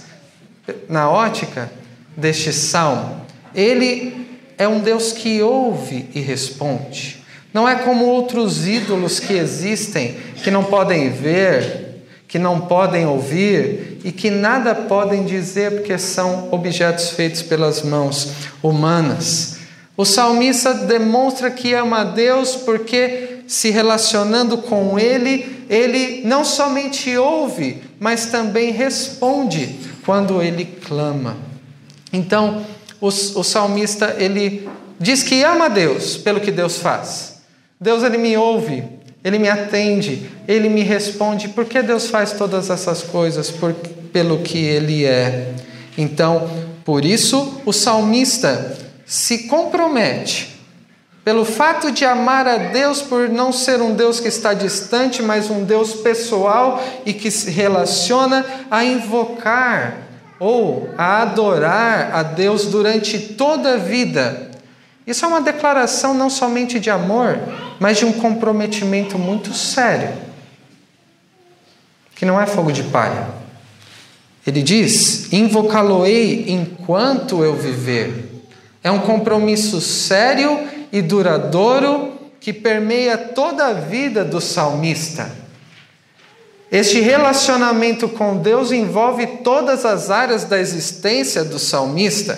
na 0.87 1.09
ótica 1.09 1.69
deste 2.17 2.51
salmo? 2.51 3.21
Ele 3.53 4.28
é 4.59 4.67
um 4.67 4.79
Deus 4.79 5.13
que 5.13 5.41
ouve 5.41 6.09
e 6.13 6.19
responde. 6.19 7.23
Não 7.53 7.67
é 7.67 7.77
como 7.77 8.05
outros 8.05 8.67
ídolos 8.67 9.19
que 9.19 9.33
existem, 9.33 10.17
que 10.43 10.51
não 10.51 10.65
podem 10.65 11.09
ver, 11.09 12.03
que 12.27 12.37
não 12.37 12.61
podem 12.61 13.07
ouvir 13.07 13.99
e 14.03 14.11
que 14.11 14.29
nada 14.29 14.75
podem 14.75 15.23
dizer 15.23 15.71
porque 15.71 15.97
são 15.97 16.49
objetos 16.51 17.11
feitos 17.11 17.41
pelas 17.41 17.81
mãos 17.81 18.33
humanas. 18.61 19.59
O 19.95 20.05
salmista 20.05 20.73
demonstra 20.73 21.49
que 21.49 21.73
ama 21.73 22.01
a 22.01 22.03
Deus 22.03 22.55
porque, 22.55 23.39
se 23.47 23.69
relacionando 23.69 24.57
com 24.57 24.99
Ele, 24.99 25.65
ele 25.69 26.21
não 26.25 26.43
somente 26.43 27.15
ouve, 27.17 27.81
mas 27.99 28.27
também 28.27 28.71
responde 28.71 29.79
quando 30.05 30.41
ele 30.41 30.65
clama. 30.65 31.37
Então, 32.11 32.65
o, 33.01 33.07
o 33.07 33.43
salmista 33.43 34.15
ele 34.17 34.67
diz 34.99 35.23
que 35.23 35.43
ama 35.43 35.69
Deus 35.69 36.17
pelo 36.17 36.39
que 36.39 36.51
Deus 36.51 36.77
faz. 36.77 37.39
Deus 37.79 38.03
ele 38.03 38.17
me 38.17 38.35
ouve, 38.35 38.83
ele 39.23 39.39
me 39.39 39.47
atende, 39.47 40.29
ele 40.47 40.67
me 40.69 40.81
responde. 40.81 41.49
Por 41.49 41.65
que 41.65 41.81
Deus 41.81 42.07
faz 42.07 42.33
todas 42.33 42.69
essas 42.69 43.03
coisas? 43.03 43.49
Por, 43.49 43.73
pelo 44.11 44.39
que 44.39 44.57
ele 44.57 45.05
é. 45.05 45.53
Então, 45.97 46.49
por 46.83 47.05
isso 47.05 47.61
o 47.65 47.71
salmista 47.71 48.77
se 49.05 49.47
compromete 49.47 50.59
pelo 51.23 51.45
fato 51.45 51.91
de 51.91 52.05
amar 52.05 52.47
a 52.47 52.57
Deus 52.57 53.01
por 53.01 53.29
não 53.29 53.51
ser 53.51 53.81
um 53.81 53.93
Deus 53.93 54.19
que 54.19 54.27
está 54.27 54.53
distante, 54.53 55.21
mas 55.21 55.49
um 55.49 55.63
Deus 55.63 55.93
pessoal 55.93 56.83
e 57.05 57.13
que 57.13 57.29
se 57.29 57.51
relaciona 57.51 58.45
a 58.71 58.83
invocar 58.83 60.08
ou 60.39 60.89
a 60.97 61.21
adorar 61.21 62.15
a 62.15 62.23
Deus 62.23 62.65
durante 62.65 63.19
toda 63.19 63.73
a 63.73 63.77
vida. 63.77 64.49
Isso 65.05 65.25
é 65.25 65.27
uma 65.27 65.41
declaração 65.41 66.13
não 66.13 66.29
somente 66.29 66.79
de 66.79 66.89
amor, 66.89 67.37
mas 67.79 67.97
de 67.97 68.05
um 68.05 68.13
comprometimento 68.13 69.17
muito 69.17 69.53
sério, 69.53 70.13
que 72.15 72.25
não 72.25 72.39
é 72.39 72.45
fogo 72.45 72.71
de 72.71 72.83
palha. 72.83 73.27
Ele 74.45 74.61
diz: 74.61 75.31
Invocá-lo-ei 75.33 76.45
enquanto 76.49 77.43
eu 77.43 77.55
viver. 77.55 78.29
É 78.83 78.89
um 78.89 78.99
compromisso 78.99 79.81
sério 79.81 80.59
e 80.91 81.01
duradouro 81.01 82.17
que 82.39 82.53
permeia 82.53 83.17
toda 83.17 83.67
a 83.67 83.73
vida 83.73 84.23
do 84.23 84.39
salmista. 84.39 85.29
Este 86.71 86.99
relacionamento 86.99 88.07
com 88.07 88.37
Deus 88.37 88.71
envolve 88.71 89.25
todas 89.43 89.85
as 89.85 90.11
áreas 90.11 90.43
da 90.43 90.59
existência 90.59 91.43
do 91.43 91.57
salmista. 91.57 92.37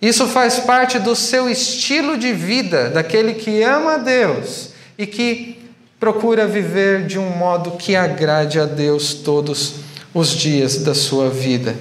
Isso 0.00 0.26
faz 0.28 0.60
parte 0.60 0.98
do 0.98 1.16
seu 1.16 1.48
estilo 1.48 2.16
de 2.16 2.32
vida, 2.32 2.90
daquele 2.90 3.34
que 3.34 3.62
ama 3.62 3.94
a 3.94 3.98
Deus 3.98 4.70
e 4.96 5.06
que 5.06 5.64
procura 5.98 6.46
viver 6.46 7.06
de 7.06 7.18
um 7.18 7.30
modo 7.30 7.72
que 7.72 7.96
agrade 7.96 8.60
a 8.60 8.66
Deus 8.66 9.14
todos 9.14 9.76
os 10.12 10.28
dias 10.30 10.78
da 10.78 10.94
sua 10.94 11.28
vida. 11.28 11.74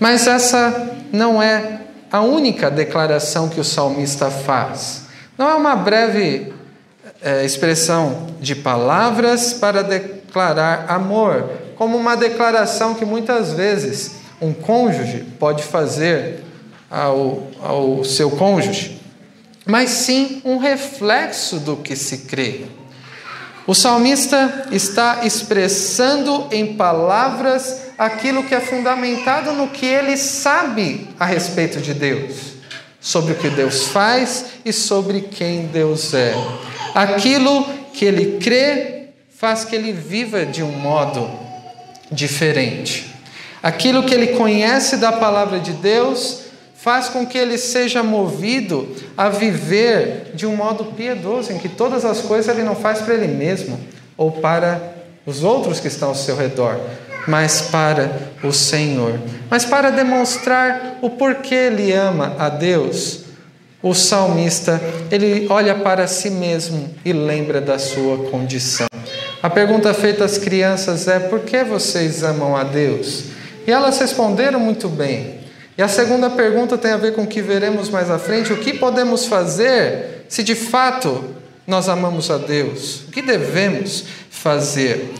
Mas 0.00 0.26
essa 0.26 0.96
não 1.12 1.42
é 1.42 1.80
a 2.10 2.20
única 2.20 2.70
declaração 2.70 3.48
que 3.48 3.60
o 3.60 3.64
salmista 3.64 4.30
faz. 4.30 5.02
Não 5.36 5.50
é 5.50 5.54
uma 5.54 5.76
breve 5.76 6.52
é, 7.20 7.44
expressão 7.44 8.28
de 8.40 8.54
palavras 8.54 9.52
para 9.52 9.82
declarar 9.82 10.21
declarar 10.32 10.86
amor, 10.88 11.46
como 11.76 11.98
uma 11.98 12.16
declaração 12.16 12.94
que 12.94 13.04
muitas 13.04 13.52
vezes 13.52 14.12
um 14.40 14.54
cônjuge 14.54 15.26
pode 15.38 15.62
fazer 15.62 16.42
ao, 16.90 17.48
ao 17.60 18.02
seu 18.02 18.30
cônjuge, 18.30 18.98
mas 19.66 19.90
sim 19.90 20.40
um 20.42 20.56
reflexo 20.56 21.60
do 21.60 21.76
que 21.76 21.94
se 21.94 22.18
crê. 22.18 22.62
O 23.66 23.74
salmista 23.74 24.68
está 24.72 25.20
expressando 25.22 26.48
em 26.50 26.74
palavras 26.74 27.82
aquilo 27.98 28.44
que 28.44 28.54
é 28.54 28.60
fundamentado 28.60 29.52
no 29.52 29.68
que 29.68 29.84
ele 29.84 30.16
sabe 30.16 31.08
a 31.20 31.26
respeito 31.26 31.78
de 31.78 31.92
Deus, 31.92 32.54
sobre 33.00 33.34
o 33.34 33.36
que 33.36 33.50
Deus 33.50 33.88
faz 33.88 34.46
e 34.64 34.72
sobre 34.72 35.20
quem 35.20 35.66
Deus 35.66 36.14
é. 36.14 36.34
Aquilo 36.94 37.64
que 37.92 38.04
ele 38.04 38.38
crê 38.38 39.01
faz 39.42 39.64
que 39.64 39.74
ele 39.74 39.92
viva 39.92 40.46
de 40.46 40.62
um 40.62 40.70
modo 40.70 41.28
diferente. 42.12 43.12
Aquilo 43.60 44.04
que 44.04 44.14
ele 44.14 44.36
conhece 44.36 44.98
da 44.98 45.10
palavra 45.10 45.58
de 45.58 45.72
Deus 45.72 46.42
faz 46.76 47.08
com 47.08 47.26
que 47.26 47.36
ele 47.36 47.58
seja 47.58 48.04
movido 48.04 48.94
a 49.16 49.28
viver 49.28 50.30
de 50.32 50.46
um 50.46 50.54
modo 50.54 50.84
piedoso, 50.96 51.52
em 51.52 51.58
que 51.58 51.68
todas 51.68 52.04
as 52.04 52.20
coisas 52.20 52.54
ele 52.54 52.64
não 52.64 52.76
faz 52.76 53.00
para 53.00 53.14
ele 53.14 53.26
mesmo 53.26 53.80
ou 54.16 54.30
para 54.30 54.80
os 55.26 55.42
outros 55.42 55.80
que 55.80 55.88
estão 55.88 56.10
ao 56.10 56.14
seu 56.14 56.36
redor, 56.36 56.78
mas 57.26 57.62
para 57.62 58.12
o 58.44 58.52
Senhor. 58.52 59.18
Mas 59.50 59.64
para 59.64 59.90
demonstrar 59.90 60.98
o 61.02 61.10
porquê 61.10 61.56
ele 61.56 61.92
ama 61.92 62.36
a 62.38 62.48
Deus, 62.48 63.24
o 63.82 63.92
salmista, 63.92 64.80
ele 65.10 65.48
olha 65.50 65.74
para 65.74 66.06
si 66.06 66.30
mesmo 66.30 66.94
e 67.04 67.12
lembra 67.12 67.60
da 67.60 67.76
sua 67.76 68.30
condição. 68.30 68.86
A 69.42 69.50
pergunta 69.50 69.92
feita 69.92 70.24
às 70.24 70.38
crianças 70.38 71.08
é: 71.08 71.18
por 71.18 71.40
que 71.40 71.64
vocês 71.64 72.22
amam 72.22 72.56
a 72.56 72.62
Deus? 72.62 73.24
E 73.66 73.72
elas 73.72 73.98
responderam 73.98 74.60
muito 74.60 74.88
bem. 74.88 75.40
E 75.76 75.82
a 75.82 75.88
segunda 75.88 76.30
pergunta 76.30 76.78
tem 76.78 76.92
a 76.92 76.96
ver 76.96 77.12
com 77.12 77.22
o 77.22 77.26
que 77.26 77.42
veremos 77.42 77.88
mais 77.88 78.08
à 78.08 78.20
frente: 78.20 78.52
o 78.52 78.58
que 78.58 78.74
podemos 78.74 79.26
fazer 79.26 80.26
se 80.28 80.44
de 80.44 80.54
fato 80.54 81.24
nós 81.66 81.88
amamos 81.88 82.30
a 82.30 82.38
Deus? 82.38 83.00
O 83.08 83.10
que 83.10 83.20
devemos 83.20 84.04
fazer? 84.30 85.12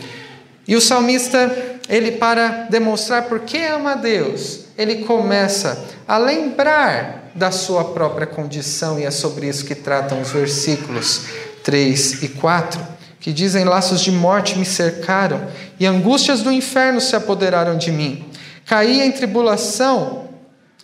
E 0.65 0.73
o 0.77 0.79
salmista, 0.79 1.53
ele 1.89 2.13
para 2.13 2.67
demonstrar 2.69 3.23
por 3.23 3.41
que 3.41 3.57
ama 3.57 3.91
a 3.91 3.95
Deus, 3.95 4.61
ele 4.77 5.03
começa 5.03 5.83
a 6.07 6.17
lembrar 6.17 7.29
da 7.35 7.51
sua 7.51 7.83
própria 7.83 8.27
condição, 8.27 8.97
e 8.97 9.03
é 9.03 9.11
sobre 9.11 9.49
isso 9.49 9.65
que 9.65 9.75
tratam 9.75 10.21
os 10.21 10.31
versículos 10.31 11.23
3 11.63 12.23
e 12.23 12.29
4 12.29 13.02
que 13.23 13.31
dizem 13.31 13.63
laços 13.63 14.01
de 14.01 14.11
morte 14.11 14.59
me 14.59 14.65
cercaram 14.65 15.47
e 15.79 15.85
angústias 15.85 16.41
do 16.41 16.51
inferno 16.51 16.99
se 16.99 17.15
apoderaram 17.15 17.77
de 17.77 17.89
mim. 17.89 18.25
Caí 18.65 18.99
em 18.99 19.13
tribulação 19.13 20.25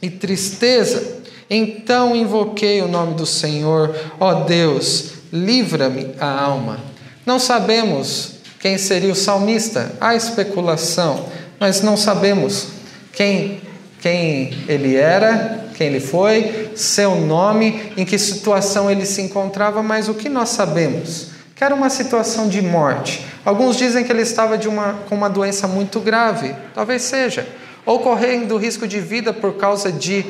e 0.02 0.10
tristeza. 0.10 1.18
Então 1.50 2.16
invoquei 2.16 2.82
o 2.82 2.88
nome 2.88 3.16
do 3.16 3.26
Senhor, 3.26 3.94
ó 4.22 4.46
Deus, 4.46 5.16
livra-me 5.34 6.16
a 6.18 6.42
alma. 6.42 6.80
Não 7.26 7.40
sabemos 7.40 8.36
quem 8.58 8.78
seria 8.78 9.12
o 9.12 9.16
salmista, 9.16 9.92
há 10.00 10.16
especulação, 10.16 11.26
mas 11.60 11.82
não 11.82 11.98
sabemos 11.98 12.68
quem, 13.12 13.60
quem 14.00 14.54
ele 14.66 14.96
era, 14.96 15.66
quem 15.76 15.88
ele 15.88 16.00
foi, 16.00 16.72
seu 16.74 17.20
nome, 17.20 17.92
em 17.98 18.06
que 18.06 18.18
situação 18.18 18.90
ele 18.90 19.06
se 19.06 19.22
encontrava, 19.22 19.84
mas 19.84 20.08
o 20.08 20.14
que 20.14 20.30
nós 20.30 20.50
sabemos? 20.50 21.39
Que 21.60 21.64
era 21.66 21.76
uma 21.76 21.90
situação 21.90 22.48
de 22.48 22.62
morte. 22.62 23.26
Alguns 23.44 23.76
dizem 23.76 24.06
que 24.06 24.12
ele 24.14 24.22
estava 24.22 24.58
uma, 24.70 24.94
com 25.10 25.16
uma 25.16 25.30
doença 25.30 25.68
muito 25.68 26.00
grave, 26.00 26.56
talvez 26.74 27.02
seja, 27.02 27.46
ou 27.86 28.00
correndo 28.00 28.56
risco 28.56 28.88
de 28.88 29.02
vida 29.02 29.34
por 29.34 29.58
causa 29.58 29.92
de 29.92 30.26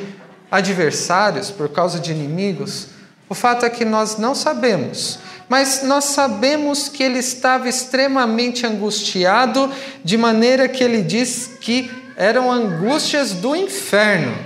adversários, 0.50 1.48
por 1.48 1.68
causa 1.68 2.00
de 2.00 2.10
inimigos. 2.10 2.88
O 3.28 3.34
fato 3.36 3.64
é 3.64 3.70
que 3.70 3.84
nós 3.84 4.18
não 4.18 4.34
sabemos, 4.34 5.20
mas 5.48 5.84
nós 5.84 6.06
sabemos 6.06 6.88
que 6.88 7.04
ele 7.04 7.20
estava 7.20 7.68
extremamente 7.68 8.66
angustiado, 8.66 9.70
de 10.02 10.18
maneira 10.18 10.66
que 10.66 10.82
ele 10.82 11.00
diz 11.00 11.48
que 11.60 11.88
eram 12.16 12.50
angústias 12.50 13.30
do 13.34 13.54
inferno. 13.54 14.36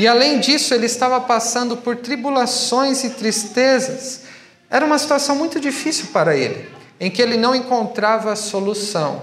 E 0.00 0.08
além 0.08 0.40
disso, 0.40 0.72
ele 0.72 0.86
estava 0.86 1.20
passando 1.20 1.76
por 1.76 1.96
tribulações 1.96 3.04
e 3.04 3.10
tristezas. 3.10 4.26
Era 4.70 4.84
uma 4.84 4.98
situação 4.98 5.36
muito 5.36 5.58
difícil 5.58 6.08
para 6.12 6.36
ele, 6.36 6.68
em 7.00 7.10
que 7.10 7.22
ele 7.22 7.36
não 7.36 7.54
encontrava 7.54 8.36
solução. 8.36 9.22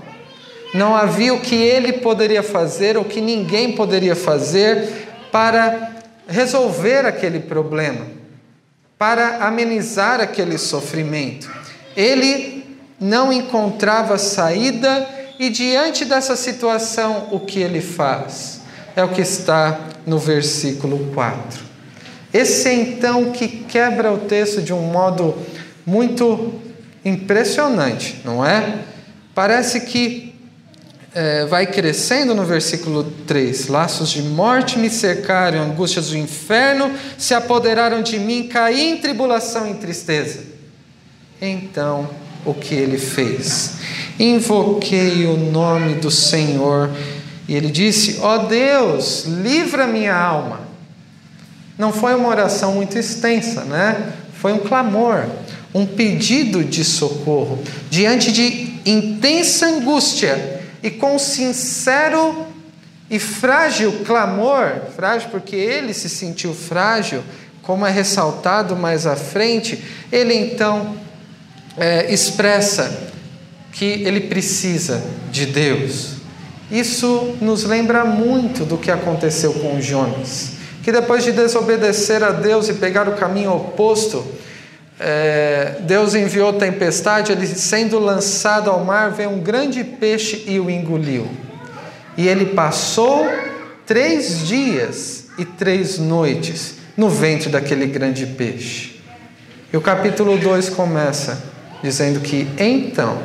Não 0.73 0.95
havia 0.95 1.33
o 1.33 1.39
que 1.39 1.55
ele 1.55 1.93
poderia 1.93 2.41
fazer, 2.41 2.97
ou 2.97 3.05
que 3.05 3.21
ninguém 3.21 3.73
poderia 3.73 4.15
fazer 4.15 5.07
para 5.31 5.95
resolver 6.27 7.05
aquele 7.05 7.39
problema, 7.39 8.07
para 8.97 9.45
amenizar 9.45 10.19
aquele 10.19 10.57
sofrimento. 10.57 11.51
Ele 11.95 12.65
não 12.99 13.31
encontrava 13.31 14.17
saída 14.17 15.07
e, 15.37 15.49
diante 15.49 16.05
dessa 16.05 16.35
situação, 16.35 17.29
o 17.31 17.39
que 17.39 17.59
ele 17.59 17.81
faz? 17.81 18.61
É 18.95 19.03
o 19.03 19.09
que 19.09 19.21
está 19.21 19.79
no 20.05 20.17
versículo 20.17 21.11
4. 21.13 21.64
Esse 22.35 22.69
então 22.69 23.31
que 23.31 23.47
quebra 23.47 24.11
o 24.11 24.17
texto 24.17 24.61
de 24.61 24.73
um 24.73 24.81
modo 24.81 25.33
muito 25.85 26.53
impressionante, 27.05 28.19
não 28.25 28.45
é? 28.45 28.79
Parece 29.33 29.79
que 29.79 30.35
é, 31.13 31.45
vai 31.45 31.65
crescendo 31.65 32.35
no 32.35 32.43
versículo 32.43 33.05
3: 33.25 33.69
Laços 33.69 34.09
de 34.09 34.21
morte 34.21 34.77
me 34.77 34.89
cercaram, 34.89 35.61
angústias 35.61 36.09
do 36.09 36.17
inferno 36.17 36.91
se 37.17 37.33
apoderaram 37.33 38.01
de 38.01 38.19
mim, 38.19 38.49
caí 38.49 38.89
em 38.89 38.97
tribulação 38.97 39.71
e 39.71 39.75
tristeza. 39.75 40.43
Então, 41.41 42.09
o 42.45 42.53
que 42.53 42.75
ele 42.75 42.97
fez? 42.97 43.75
Invoquei 44.19 45.25
o 45.25 45.37
nome 45.37 45.95
do 45.95 46.11
Senhor 46.11 46.91
e 47.47 47.55
ele 47.55 47.71
disse: 47.71 48.19
Ó 48.21 48.35
oh 48.35 48.39
Deus, 48.39 49.23
livra 49.23 49.87
minha 49.87 50.13
alma. 50.13 50.64
Não 51.77 51.91
foi 51.91 52.15
uma 52.15 52.29
oração 52.29 52.73
muito 52.73 52.97
extensa, 52.97 53.63
né? 53.63 54.13
Foi 54.33 54.53
um 54.53 54.59
clamor, 54.59 55.25
um 55.73 55.85
pedido 55.85 56.63
de 56.63 56.83
socorro 56.83 57.61
diante 57.89 58.31
de 58.31 58.79
intensa 58.85 59.67
angústia 59.67 60.61
e 60.81 60.89
com 60.89 61.17
sincero 61.17 62.45
e 63.09 63.19
frágil 63.19 64.03
clamor, 64.05 64.81
frágil 64.95 65.29
porque 65.29 65.55
ele 65.55 65.93
se 65.93 66.09
sentiu 66.09 66.53
frágil, 66.53 67.23
como 67.61 67.85
é 67.85 67.91
ressaltado 67.91 68.75
mais 68.75 69.07
à 69.07 69.15
frente, 69.15 69.83
ele 70.11 70.33
então 70.33 70.95
é, 71.77 72.11
expressa 72.13 73.09
que 73.71 73.85
ele 73.85 74.21
precisa 74.21 75.03
de 75.31 75.45
Deus. 75.47 76.15
Isso 76.71 77.35
nos 77.41 77.63
lembra 77.63 78.05
muito 78.05 78.63
do 78.63 78.77
que 78.77 78.89
aconteceu 78.89 79.53
com 79.53 79.81
Jonas, 79.81 80.53
que 80.85 80.91
depois 80.91 81.23
de 81.23 81.31
desobedecer 81.31 82.23
a 82.23 82.29
Deus 82.29 82.69
e 82.69 82.75
pegar 82.75 83.09
o 83.09 83.13
caminho 83.13 83.51
oposto, 83.55 84.23
é, 84.99 85.77
Deus 85.79 86.13
enviou 86.13 86.53
tempestade, 86.53 87.31
ele 87.31 87.47
sendo 87.47 87.97
lançado 87.97 88.69
ao 88.69 88.85
mar, 88.85 89.09
veio 89.09 89.31
um 89.31 89.39
grande 89.39 89.83
peixe 89.83 90.43
e 90.45 90.59
o 90.59 90.69
engoliu. 90.69 91.27
E 92.15 92.27
ele 92.27 92.53
passou 92.53 93.27
três 93.83 94.47
dias 94.47 95.25
e 95.39 95.43
três 95.43 95.97
noites 95.97 96.75
no 96.95 97.09
ventre 97.09 97.49
daquele 97.49 97.87
grande 97.87 98.27
peixe. 98.27 99.01
E 99.73 99.77
o 99.77 99.81
capítulo 99.81 100.37
2 100.37 100.69
começa 100.69 101.45
dizendo 101.81 102.19
que 102.19 102.47
então, 102.59 103.17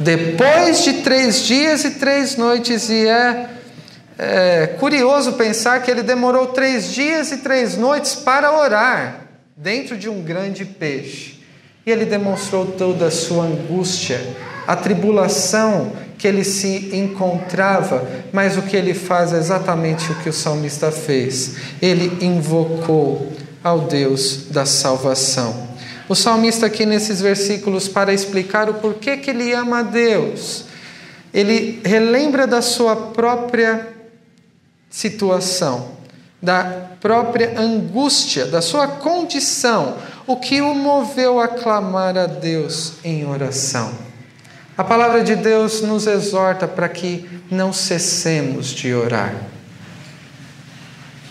depois 0.00 0.82
de 0.82 0.94
três 0.94 1.44
dias 1.44 1.84
e 1.84 1.90
três 1.92 2.34
noites, 2.34 2.90
e 2.90 3.06
é, 3.06 3.59
é 4.22 4.66
curioso 4.78 5.32
pensar 5.32 5.80
que 5.82 5.90
ele 5.90 6.02
demorou 6.02 6.48
três 6.48 6.92
dias 6.92 7.32
e 7.32 7.38
três 7.38 7.78
noites 7.78 8.14
para 8.14 8.52
orar 8.52 9.28
dentro 9.56 9.96
de 9.96 10.10
um 10.10 10.20
grande 10.20 10.62
peixe. 10.62 11.40
E 11.86 11.90
ele 11.90 12.04
demonstrou 12.04 12.66
toda 12.66 13.06
a 13.06 13.10
sua 13.10 13.44
angústia, 13.44 14.20
a 14.66 14.76
tribulação 14.76 15.92
que 16.18 16.28
ele 16.28 16.44
se 16.44 16.94
encontrava, 16.94 18.06
mas 18.30 18.58
o 18.58 18.62
que 18.62 18.76
ele 18.76 18.92
faz 18.92 19.32
é 19.32 19.38
exatamente 19.38 20.12
o 20.12 20.16
que 20.16 20.28
o 20.28 20.34
salmista 20.34 20.92
fez. 20.92 21.56
Ele 21.80 22.22
invocou 22.22 23.32
ao 23.64 23.80
Deus 23.80 24.48
da 24.50 24.66
salvação. 24.66 25.70
O 26.06 26.14
salmista 26.14 26.66
aqui 26.66 26.84
nesses 26.84 27.22
versículos 27.22 27.88
para 27.88 28.12
explicar 28.12 28.68
o 28.68 28.74
porquê 28.74 29.16
que 29.16 29.30
ele 29.30 29.50
ama 29.54 29.78
a 29.78 29.82
Deus. 29.82 30.66
Ele 31.32 31.80
relembra 31.82 32.46
da 32.46 32.60
sua 32.60 32.94
própria 32.94 33.99
situação 34.90 35.92
da 36.42 36.64
própria 37.00 37.58
angústia, 37.58 38.46
da 38.46 38.60
sua 38.60 38.88
condição, 38.88 39.96
o 40.26 40.36
que 40.36 40.60
o 40.60 40.74
moveu 40.74 41.38
a 41.38 41.48
clamar 41.48 42.16
a 42.18 42.26
Deus 42.26 42.94
em 43.04 43.26
oração. 43.26 43.92
A 44.76 44.82
palavra 44.82 45.22
de 45.22 45.36
Deus 45.36 45.82
nos 45.82 46.06
exorta 46.06 46.66
para 46.66 46.88
que 46.88 47.28
não 47.50 47.72
cessemos 47.72 48.68
de 48.68 48.94
orar. 48.94 49.34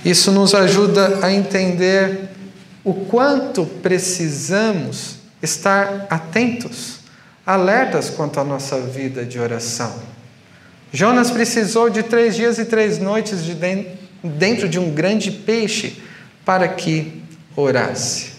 Isso 0.06 0.32
nos 0.32 0.54
ajuda 0.54 1.20
a 1.22 1.32
entender 1.32 2.30
o 2.84 2.94
quanto 2.94 3.66
precisamos 3.66 5.16
estar 5.42 6.08
atentos, 6.10 7.00
alertas 7.46 8.10
quanto 8.10 8.40
à 8.40 8.44
nossa 8.44 8.80
vida 8.80 9.26
de 9.26 9.40
oração. 9.40 10.19
Jonas 10.92 11.30
precisou 11.30 11.90
de 11.90 12.04
três 12.04 12.36
dias 12.36 12.58
e 12.58 12.66
três 12.66 12.98
noites 12.98 13.44
de 13.44 13.56
dentro 14.24 14.68
de 14.68 14.80
um 14.80 14.92
grande 14.92 15.32
peixe 15.32 16.02
para 16.44 16.68
que 16.68 17.22
orasse. 17.56 18.32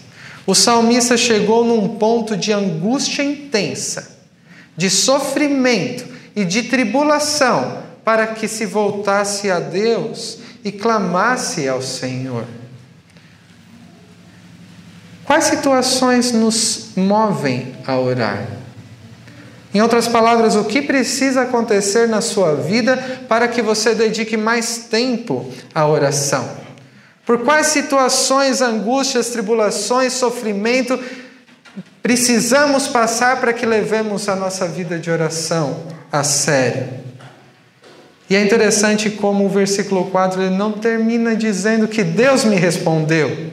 O 0.45 0.53
salmista 0.53 1.15
chegou 1.15 1.63
num 1.63 1.97
ponto 1.97 2.35
de 2.35 2.51
angústia 2.51 3.23
intensa, 3.23 4.17
de 4.75 4.89
sofrimento 4.89 6.05
e 6.35 6.43
de 6.43 6.63
tribulação, 6.63 7.83
para 8.03 8.27
que 8.27 8.47
se 8.47 8.65
voltasse 8.65 9.49
a 9.49 9.59
Deus 9.59 10.39
e 10.63 10.71
clamasse 10.71 11.67
ao 11.67 11.81
Senhor. 11.81 12.45
Quais 15.23 15.45
situações 15.45 16.31
nos 16.31 16.89
movem 16.95 17.73
a 17.85 17.97
orar? 17.97 18.60
Em 19.73 19.81
outras 19.81 20.07
palavras, 20.07 20.55
o 20.55 20.65
que 20.65 20.81
precisa 20.81 21.43
acontecer 21.43 22.07
na 22.07 22.19
sua 22.19 22.55
vida 22.55 22.97
para 23.29 23.47
que 23.47 23.61
você 23.61 23.95
dedique 23.95 24.35
mais 24.35 24.85
tempo 24.89 25.49
à 25.73 25.87
oração? 25.87 26.49
Por 27.25 27.39
quais 27.39 27.67
situações, 27.67 28.61
angústias, 28.61 29.29
tribulações, 29.29 30.13
sofrimento 30.13 30.99
precisamos 32.03 32.87
passar 32.87 33.39
para 33.39 33.53
que 33.53 33.65
levemos 33.65 34.27
a 34.27 34.35
nossa 34.35 34.67
vida 34.67 34.99
de 34.99 35.09
oração 35.09 35.83
a 36.11 36.23
sério? 36.23 37.01
E 38.29 38.35
é 38.35 38.41
interessante 38.41 39.09
como 39.09 39.45
o 39.45 39.49
versículo 39.49 40.05
4 40.05 40.41
ele 40.41 40.55
não 40.55 40.73
termina 40.73 41.35
dizendo 41.35 41.87
que 41.87 42.03
Deus 42.03 42.43
me 42.43 42.55
respondeu. 42.55 43.51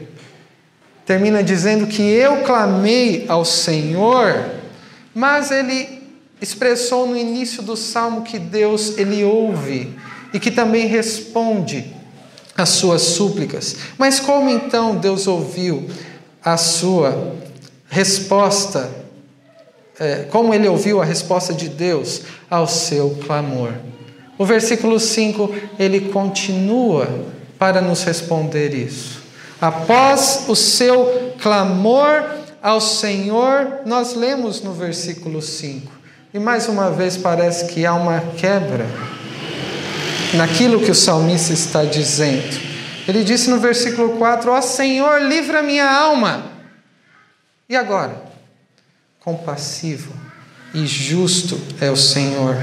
Termina 1.05 1.43
dizendo 1.43 1.87
que 1.87 2.03
eu 2.03 2.39
clamei 2.39 3.25
ao 3.29 3.45
Senhor, 3.45 4.47
mas 5.15 5.51
ele 5.51 5.98
expressou 6.41 7.07
no 7.07 7.17
início 7.17 7.63
do 7.63 7.77
salmo 7.77 8.23
que 8.23 8.39
Deus 8.39 8.97
ele 8.99 9.25
ouve 9.25 9.95
e 10.33 10.39
que 10.39 10.51
também 10.51 10.87
responde 10.87 11.95
às 12.57 12.71
suas 12.71 13.03
súplicas. 13.03 13.77
Mas 13.97 14.21
como 14.21 14.51
então 14.51 14.97
Deus 14.97 15.27
ouviu 15.27 15.89
a 16.45 16.57
sua 16.57 17.35
resposta? 17.89 18.91
É, 19.99 20.27
como 20.31 20.55
ele 20.55 20.69
ouviu 20.69 21.01
a 21.01 21.05
resposta 21.05 21.53
de 21.53 21.69
Deus 21.69 22.23
ao 22.49 22.67
seu 22.67 23.19
clamor? 23.27 23.73
O 24.37 24.45
versículo 24.45 25.01
5 25.01 25.53
ele 25.79 26.13
continua 26.13 27.09
para 27.59 27.81
nos 27.81 28.05
responder 28.05 28.73
isso. 28.73 29.23
Após 29.61 30.45
o 30.47 30.55
seu 30.55 31.35
clamor 31.43 32.25
ao 32.63 32.81
Senhor, 32.81 33.81
nós 33.85 34.15
lemos 34.15 34.63
no 34.63 34.73
versículo 34.73 35.43
5: 35.43 35.98
e 36.33 36.39
mais 36.39 36.69
uma 36.69 36.91
vez 36.91 37.17
parece 37.17 37.67
que 37.67 37.87
há 37.87 37.95
uma 37.95 38.21
quebra 38.37 38.87
naquilo 40.35 40.81
que 40.81 40.91
o 40.91 40.95
salmista 40.95 41.53
está 41.53 41.85
dizendo. 41.85 42.69
Ele 43.07 43.25
disse 43.25 43.49
no 43.49 43.59
versículo 43.59 44.19
4: 44.19 44.51
Ó 44.51 44.61
Senhor, 44.61 45.23
livra 45.23 45.63
minha 45.63 45.91
alma. 45.91 46.45
E 47.69 47.77
agora? 47.77 48.23
Compassivo 49.21 50.13
e 50.75 50.87
justo 50.87 51.59
é 51.81 51.91
o 51.91 51.97
Senhor. 51.97 52.57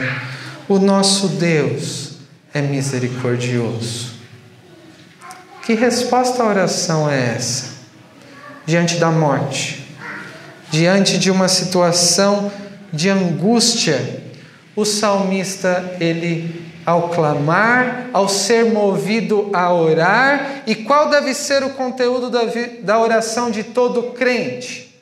O 0.67 0.79
nosso 0.79 1.27
Deus 1.27 2.13
é 2.53 2.61
misericordioso. 2.61 4.13
Que 5.65 5.73
resposta 5.73 6.43
à 6.43 6.47
oração 6.47 7.09
é 7.09 7.35
essa? 7.35 7.75
Diante 8.65 8.97
da 8.97 9.11
morte, 9.11 9.87
diante 10.71 11.17
de 11.17 11.31
uma 11.31 11.47
situação 11.47 12.51
de 12.95 13.09
angústia, 13.09 14.23
o 14.75 14.85
salmista, 14.85 15.97
ele, 15.99 16.65
ao 16.85 17.09
clamar, 17.09 18.09
ao 18.13 18.27
ser 18.27 18.65
movido 18.65 19.49
a 19.53 19.73
orar, 19.73 20.63
e 20.65 20.75
qual 20.75 21.09
deve 21.09 21.33
ser 21.33 21.63
o 21.63 21.71
conteúdo 21.71 22.29
da, 22.29 22.41
da 22.81 22.99
oração 22.99 23.51
de 23.51 23.63
todo 23.63 24.11
crente? 24.11 24.95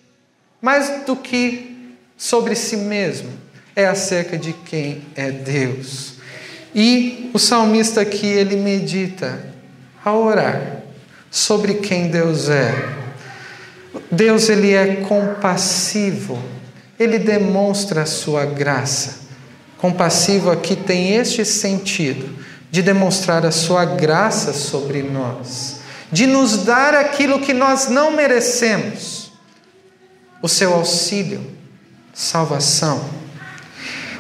Mais 0.62 1.06
do 1.06 1.16
que 1.16 1.96
sobre 2.18 2.56
si 2.56 2.78
mesmo, 2.78 3.30
é 3.76 3.86
acerca 3.86 4.38
de 4.38 4.54
quem 4.54 5.02
é 5.16 5.32
Deus. 5.32 6.14
E 6.76 7.30
o 7.34 7.40
salmista 7.40 8.02
aqui, 8.02 8.28
ele 8.28 8.56
medita, 8.56 9.54
ao 10.04 10.24
orar, 10.24 10.84
sobre 11.30 11.76
quem 11.76 12.10
Deus 12.10 12.50
é. 12.50 12.74
Deus 14.12 14.50
ele 14.50 14.74
é 14.74 14.98
compassivo. 14.98 16.42
Ele 17.00 17.20
demonstra 17.20 18.04
a 18.04 18.06
sua 18.06 18.46
graça. 18.46 19.24
Compassivo 19.78 20.50
aqui 20.50 20.76
tem 20.76 21.16
este 21.16 21.44
sentido 21.44 22.44
de 22.72 22.82
demonstrar 22.82 23.46
a 23.46 23.52
sua 23.52 23.86
graça 23.86 24.54
sobre 24.54 25.04
nós, 25.04 25.82
de 26.12 26.26
nos 26.26 26.64
dar 26.64 26.96
aquilo 26.96 27.40
que 27.40 27.54
nós 27.54 27.88
não 27.88 28.12
merecemos, 28.12 29.32
o 30.42 30.50
seu 30.50 30.74
auxílio, 30.74 31.52
salvação. 32.14 33.04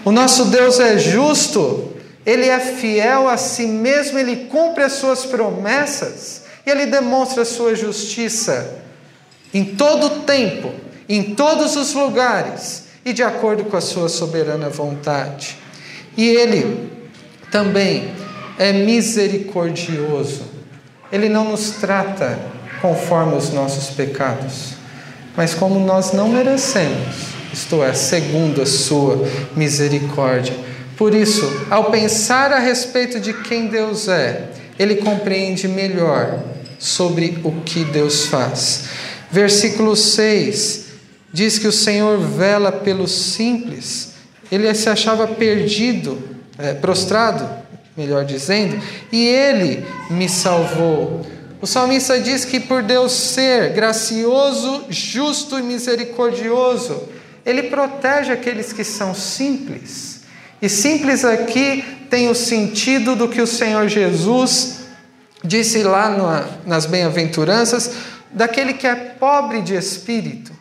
O 0.06 0.12
nosso 0.12 0.46
Deus 0.46 0.80
é 0.80 1.00
justo, 1.00 1.94
ele 2.26 2.48
é 2.48 2.60
fiel 2.60 3.28
a 3.28 3.38
si 3.38 3.66
mesmo, 3.66 4.20
ele 4.20 4.46
cumpre 4.46 4.84
as 4.84 4.94
suas 4.94 5.26
promessas 5.26 6.44
e 6.66 6.70
ele 6.70 6.86
demonstra 6.86 7.42
a 7.42 7.46
sua 7.46 7.76
justiça 7.76 8.82
em 9.54 9.64
todo 9.66 10.06
o 10.06 10.20
tempo, 10.22 10.74
em 11.08 11.36
todos 11.36 11.76
os 11.76 11.94
lugares 11.94 12.86
e 13.06 13.13
de 13.13 13.24
acordo 13.24 13.66
com 13.66 13.78
a 13.78 13.82
sua 13.82 14.08
soberana 14.08 14.70
vontade. 14.70 15.58
E 16.16 16.28
ele 16.28 16.89
também 17.52 18.12
é 18.58 18.72
misericordioso. 18.72 20.44
Ele 21.12 21.30
não 21.30 21.52
nos 21.52 21.72
trata 21.72 22.39
conforme 22.82 23.36
os 23.36 23.52
nossos 23.52 23.96
pecados, 23.96 24.74
mas 25.36 25.54
como 25.54 25.80
nós 25.80 26.12
não 26.12 26.30
merecemos, 26.30 27.34
isto 27.54 27.84
é, 27.84 27.94
segundo 27.94 28.62
a 28.62 28.66
sua 28.66 29.26
misericórdia. 29.56 30.56
Por 30.98 31.13
isso, 31.13 31.66
ao 31.70 31.92
pensar 31.92 32.52
a 32.52 32.60
respeito 32.60 33.20
de 33.20 33.34
quem 33.34 33.68
Deus 33.68 34.08
é, 34.08 34.50
ele 34.78 34.98
compreende 34.98 35.68
melhor 35.68 36.39
sobre 36.78 37.39
o 37.44 37.52
que 37.62 37.84
Deus 37.86 38.26
faz. 38.26 38.86
Versículo 39.32 39.96
6 39.96 40.83
diz 41.34 41.58
que 41.58 41.67
o 41.67 41.72
Senhor 41.72 42.19
vela 42.19 42.72
pelos 42.72 43.12
simples. 43.12 44.13
Ele 44.52 44.74
se 44.76 44.88
achava 44.88 45.28
perdido, 45.28 46.22
é, 46.58 46.74
prostrado, 46.74 47.50
melhor 47.98 48.24
dizendo, 48.24 48.80
e 49.12 49.26
ele 49.26 49.86
me 50.10 50.30
salvou. 50.30 51.26
O 51.60 51.65
salmista 51.65 52.19
diz 52.19 52.46
que 52.46 52.60
por 52.60 52.84
Deus 52.84 53.12
ser 53.12 53.74
gracioso, 53.74 54.86
justo 54.89 55.58
e 55.58 55.63
misericordioso, 55.63 57.10
ele 57.46 57.63
protege 57.63 58.32
aqueles 58.32 58.72
que 58.72 58.84
são 58.84 59.15
simples. 59.15 60.22
E 60.62 60.69
simples 60.69 61.26
aqui 61.26 61.84
tem 62.10 62.30
o 62.30 62.36
sentido 62.36 63.15
do 63.15 63.28
que 63.28 63.41
o 63.41 63.48
Senhor 63.48 63.88
Jesus 63.88 64.84
disse 65.43 65.84
lá 65.84 66.56
nas 66.65 66.86
bem-aventuranças, 66.86 67.91
daquele 68.32 68.74
que 68.74 68.88
é 68.88 68.96
pobre 68.96 69.62
de 69.62 69.76
espírito, 69.76 70.53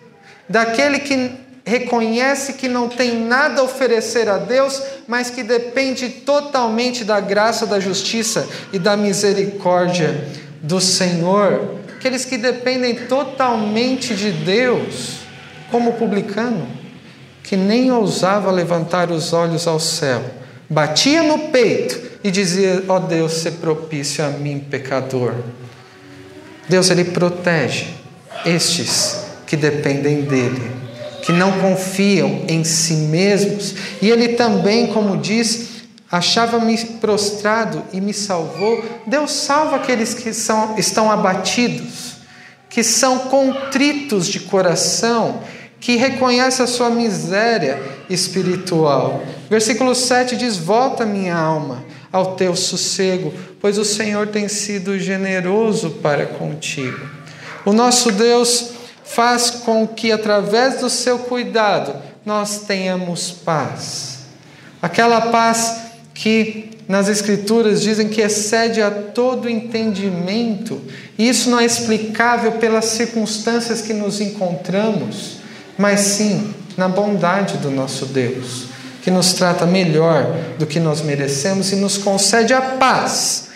daquele 0.53 0.99
que 0.99 1.31
reconhece 1.65 2.53
que 2.53 2.69
não 2.69 2.89
tem 2.89 3.25
nada 3.25 3.63
a 3.63 3.65
oferecer 3.65 4.29
a 4.29 4.37
Deus, 4.37 4.83
mas 5.09 5.31
que 5.31 5.43
depende 5.43 6.09
totalmente 6.11 7.05
da 7.05 7.21
graça, 7.21 7.67
da 7.67 7.81
justiça 7.81 8.47
e 8.71 8.79
da 8.79 8.95
misericórdia 8.95 10.29
do 10.61 10.79
Senhor. 10.79 11.77
Aqueles 11.97 12.27
que 12.27 12.37
dependem 12.37 12.95
totalmente 13.07 14.15
de 14.15 14.31
Deus, 14.31 15.21
como 15.71 15.91
o 15.91 15.95
publicano, 15.95 16.69
que 17.43 17.57
nem 17.57 17.91
ousava 17.91 18.51
levantar 18.51 19.11
os 19.11 19.33
olhos 19.33 19.67
ao 19.67 19.81
céu, 19.81 20.23
batia 20.69 21.23
no 21.23 21.49
peito 21.49 21.99
e 22.23 22.31
dizia: 22.31 22.85
Ó 22.89 22.97
oh 22.97 23.01
Deus, 23.01 23.33
se 23.35 23.53
propício 23.53 24.23
a 24.23 24.29
mim, 24.29 24.59
pecador. 24.59 25.35
Deus 26.69 26.91
ele 26.91 27.05
protege 27.05 27.87
estes 28.45 29.22
que 29.53 29.57
dependem 29.59 30.23
dele, 30.23 30.63
que 31.21 31.31
não 31.31 31.53
confiam 31.61 32.43
em 32.49 32.65
si 32.65 32.95
mesmos. 32.95 33.75
E 34.01 34.09
ele 34.09 34.29
também, 34.29 34.87
como 34.87 35.19
diz, 35.19 35.83
achava-me 36.11 36.75
prostrado 37.03 37.83
e 37.93 38.01
me 38.01 38.15
salvou. 38.15 38.83
Deus 39.07 39.31
salva 39.31 39.77
aqueles 39.77 40.15
que 40.15 40.33
são, 40.33 40.79
estão 40.79 41.13
abatidos, 41.13 42.15
que 42.71 42.83
são 42.83 43.19
contritos 43.19 44.27
de 44.27 44.41
coração, 44.41 45.41
que 45.79 45.97
reconhecem 45.97 46.65
a 46.65 46.67
sua 46.67 46.89
miséria 46.89 47.79
espiritual. 48.09 49.23
Versículo 49.51 49.95
7 49.95 50.35
diz: 50.35 50.57
Volta, 50.57 51.05
minha 51.05 51.37
alma 51.37 51.85
ao 52.11 52.37
teu 52.37 52.57
sossego, 52.57 53.35
pois 53.61 53.77
o 53.77 53.85
Senhor 53.85 54.29
tem 54.29 54.49
sido 54.49 54.99
generoso 54.99 55.91
para 56.03 56.25
contigo. 56.25 57.07
O 57.67 57.75
nosso 57.75 58.11
Deus 58.11 58.81
faz 59.15 59.51
com 59.51 59.87
que, 59.87 60.11
através 60.13 60.81
do 60.81 60.89
seu 60.89 61.19
cuidado, 61.21 61.95
nós 62.25 62.61
tenhamos 62.61 63.31
paz. 63.31 64.19
Aquela 64.81 65.21
paz 65.21 65.83
que 66.15 66.71
nas 66.89 67.09
Escrituras 67.09 67.81
dizem 67.81 68.09
que 68.09 68.21
excede 68.21 68.83
a 68.83 68.91
todo 68.91 69.49
entendimento, 69.49 70.81
e 71.19 71.29
isso 71.29 71.49
não 71.49 71.61
é 71.61 71.65
explicável 71.65 72.53
pelas 72.53 72.87
circunstâncias 72.87 73.81
que 73.81 73.93
nos 73.93 74.21
encontramos, 74.21 75.39
mas 75.79 76.01
sim 76.01 76.55
na 76.77 76.89
bondade 76.89 77.59
do 77.59 77.71
nosso 77.71 78.07
Deus 78.07 78.73
que 79.03 79.11
nos 79.11 79.33
trata 79.33 79.67
melhor 79.67 80.33
do 80.59 80.67
que 80.67 80.79
nós 80.79 81.03
merecemos 81.03 81.73
e 81.73 81.77
nos 81.77 81.99
concede 81.99 82.55
a 82.55 82.61
paz, 82.61 83.49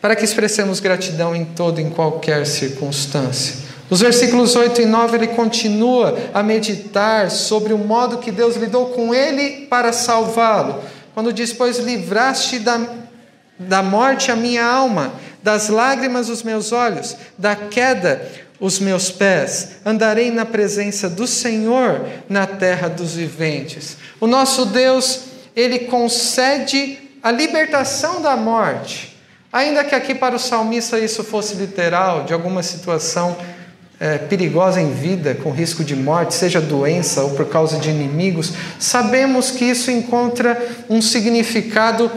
para 0.00 0.14
que 0.14 0.24
expressemos 0.24 0.80
gratidão 0.80 1.34
em 1.34 1.46
toda 1.46 1.80
e 1.80 1.84
em 1.84 1.90
qualquer 1.90 2.46
circunstância. 2.46 3.71
Nos 3.90 4.00
versículos 4.00 4.56
8 4.56 4.82
e 4.82 4.86
9, 4.86 5.16
ele 5.16 5.26
continua 5.28 6.16
a 6.32 6.42
meditar 6.42 7.30
sobre 7.30 7.72
o 7.72 7.78
modo 7.78 8.18
que 8.18 8.30
Deus 8.30 8.56
lidou 8.56 8.86
com 8.86 9.14
ele 9.14 9.66
para 9.66 9.92
salvá-lo. 9.92 10.82
Quando 11.14 11.32
diz: 11.32 11.52
Pois 11.52 11.78
livraste 11.78 12.58
da, 12.58 12.80
da 13.58 13.82
morte 13.82 14.30
a 14.30 14.36
minha 14.36 14.64
alma, 14.64 15.12
das 15.42 15.68
lágrimas 15.68 16.28
os 16.28 16.42
meus 16.42 16.72
olhos, 16.72 17.16
da 17.36 17.54
queda 17.54 18.26
os 18.62 18.78
meus 18.78 19.10
pés, 19.10 19.70
andarei 19.84 20.30
na 20.30 20.46
presença 20.46 21.10
do 21.10 21.26
Senhor 21.26 22.06
na 22.28 22.46
terra 22.46 22.88
dos 22.88 23.14
viventes. 23.14 23.96
O 24.20 24.26
nosso 24.28 24.66
Deus, 24.66 25.22
ele 25.56 25.80
concede 25.80 26.96
a 27.20 27.32
libertação 27.32 28.22
da 28.22 28.36
morte, 28.36 29.18
ainda 29.52 29.82
que 29.82 29.96
aqui 29.96 30.14
para 30.14 30.36
o 30.36 30.38
salmista 30.38 30.96
isso 30.96 31.24
fosse 31.24 31.56
literal, 31.56 32.22
de 32.22 32.32
alguma 32.32 32.62
situação 32.62 33.36
é, 34.02 34.18
perigosa 34.18 34.80
em 34.80 34.92
vida, 34.92 35.32
com 35.32 35.52
risco 35.52 35.84
de 35.84 35.94
morte, 35.94 36.34
seja 36.34 36.60
doença 36.60 37.22
ou 37.22 37.30
por 37.36 37.46
causa 37.46 37.78
de 37.78 37.88
inimigos, 37.88 38.52
sabemos 38.76 39.52
que 39.52 39.64
isso 39.64 39.92
encontra 39.92 40.60
um 40.90 41.00
significado 41.00 42.10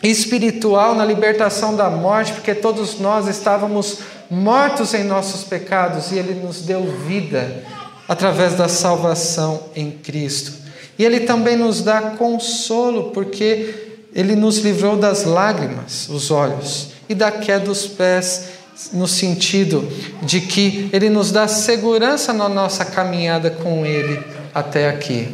espiritual 0.00 0.94
na 0.94 1.04
libertação 1.04 1.74
da 1.74 1.90
morte, 1.90 2.32
porque 2.32 2.54
todos 2.54 3.00
nós 3.00 3.26
estávamos 3.26 3.98
mortos 4.30 4.94
em 4.94 5.02
nossos 5.02 5.42
pecados 5.42 6.12
e 6.12 6.18
Ele 6.18 6.40
nos 6.40 6.62
deu 6.62 6.84
vida 7.04 7.60
através 8.06 8.54
da 8.54 8.68
salvação 8.68 9.64
em 9.74 9.90
Cristo. 9.90 10.52
E 10.96 11.04
Ele 11.04 11.18
também 11.18 11.56
nos 11.56 11.82
dá 11.82 12.02
consolo, 12.02 13.10
porque 13.10 13.98
Ele 14.14 14.36
nos 14.36 14.58
livrou 14.58 14.96
das 14.96 15.24
lágrimas, 15.24 16.08
os 16.08 16.30
olhos, 16.30 16.90
e 17.08 17.16
da 17.16 17.32
queda 17.32 17.64
dos 17.64 17.84
pés, 17.84 18.59
no 18.92 19.06
sentido 19.06 19.86
de 20.22 20.40
que 20.40 20.88
Ele 20.92 21.10
nos 21.10 21.30
dá 21.30 21.46
segurança 21.46 22.32
na 22.32 22.48
nossa 22.48 22.84
caminhada 22.84 23.50
com 23.50 23.84
Ele 23.84 24.22
até 24.54 24.88
aqui. 24.88 25.28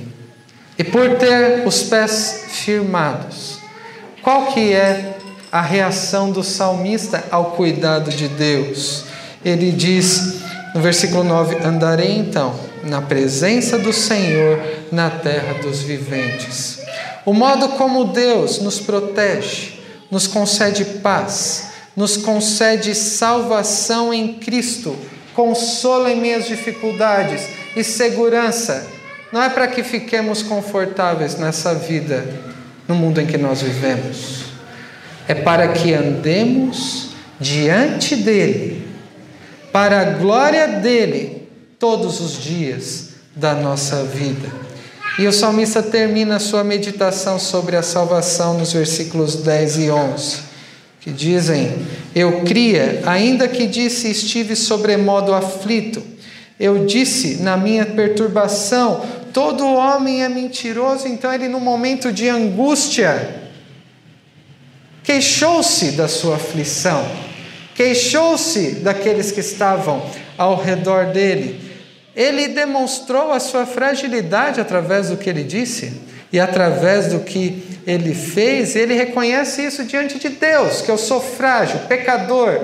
E 0.79 0.85
por 0.85 1.17
ter 1.17 1.67
os 1.67 1.83
pés 1.85 2.45
firmados, 2.49 3.59
qual 4.23 4.47
que 4.47 4.73
é 4.73 5.17
a 5.57 5.63
reação 5.63 6.31
do 6.31 6.43
salmista 6.43 7.25
ao 7.31 7.53
cuidado 7.53 8.11
de 8.11 8.29
Deus. 8.29 9.05
Ele 9.45 9.73
diz 9.73 10.41
no 10.75 10.81
versículo 10.81 11.25
9: 11.25 11.57
Andarei 11.65 12.13
então 12.13 12.55
na 12.85 13.01
presença 13.01 13.79
do 13.79 13.93
Senhor 13.93 14.61
na 14.93 15.09
terra 15.09 15.55
dos 15.63 15.81
viventes. 15.81 16.81
O 17.25 17.33
modo 17.33 17.71
como 17.71 18.05
Deus 18.05 18.61
nos 18.61 18.79
protege, 18.81 19.81
nos 20.11 20.27
concede 20.27 20.85
paz, 20.85 21.71
nos 21.97 22.17
concede 22.17 22.95
salvação 22.95 24.13
em 24.13 24.35
Cristo, 24.35 24.95
consolo 25.35 26.09
em 26.09 26.21
minhas 26.21 26.47
dificuldades 26.47 27.43
e 27.75 27.83
segurança, 27.83 28.87
não 29.33 29.43
é 29.43 29.49
para 29.49 29.67
que 29.67 29.83
fiquemos 29.83 30.43
confortáveis 30.43 31.37
nessa 31.37 31.75
vida, 31.75 32.25
no 32.87 32.95
mundo 32.95 33.21
em 33.21 33.27
que 33.27 33.37
nós 33.37 33.63
vivemos. 33.63 34.45
É 35.27 35.35
para 35.35 35.69
que 35.69 35.93
andemos 35.93 37.11
diante 37.41 38.15
dele, 38.15 38.87
para 39.73 40.01
a 40.01 40.05
glória 40.05 40.69
dele, 40.69 41.49
todos 41.79 42.21
os 42.21 42.43
dias 42.43 43.11
da 43.35 43.55
nossa 43.55 44.05
vida. 44.05 44.49
E 45.19 45.27
o 45.27 45.33
salmista 45.33 45.83
termina 45.83 46.37
a 46.37 46.41
sua 46.41 46.63
meditação 46.63 47.39
sobre 47.39 47.77
a 47.77 47.83
salvação 47.83 48.59
nos 48.59 48.73
versículos 48.73 49.37
10 49.37 49.79
e 49.79 49.91
11, 49.91 50.39
que 51.07 51.13
dizem: 51.13 51.73
Eu 52.13 52.43
cria, 52.43 53.03
ainda 53.07 53.47
que 53.47 53.65
disse 53.65 54.11
estive 54.11 54.57
sobremodo 54.57 55.33
aflito. 55.33 56.03
Eu 56.59 56.85
disse 56.85 57.37
na 57.37 57.57
minha 57.57 57.87
perturbação: 57.87 59.07
todo 59.33 59.65
homem 59.65 60.25
é 60.25 60.29
mentiroso, 60.29 61.07
então 61.07 61.33
ele, 61.33 61.47
no 61.47 61.61
momento 61.61 62.11
de 62.11 62.29
angústia, 62.29 63.41
queixou-se 65.05 65.93
da 65.93 66.09
sua 66.09 66.35
aflição, 66.35 67.07
queixou-se 67.77 68.81
daqueles 68.81 69.31
que 69.31 69.39
estavam 69.39 70.05
ao 70.37 70.61
redor 70.61 71.13
dele. 71.13 71.61
Ele 72.17 72.49
demonstrou 72.49 73.31
a 73.31 73.39
sua 73.39 73.65
fragilidade 73.65 74.61
através 74.61 75.11
do 75.11 75.17
que 75.17 75.31
ele 75.31 75.45
disse 75.45 76.16
e 76.37 76.41
através 76.41 77.07
do 77.07 77.21
que 77.21 77.63
ele 77.87 78.15
fez, 78.15 78.77
ele 78.77 78.93
reconhece 78.93 79.63
isso 79.63 79.85
diante 79.85 80.19
de 80.19 80.29
Deus, 80.29 80.83
que 80.83 80.91
eu 80.91 80.99
sou 80.99 81.19
frágil, 81.19 81.79
pecador 81.89 82.61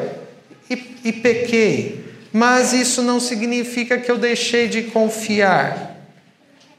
e, 0.69 0.99
e 1.03 1.11
pequei. 1.11 2.05
Mas 2.31 2.75
isso 2.75 3.01
não 3.01 3.19
significa 3.19 3.97
que 3.97 4.11
eu 4.11 4.19
deixei 4.19 4.69
de 4.69 4.83
confiar. 4.83 5.97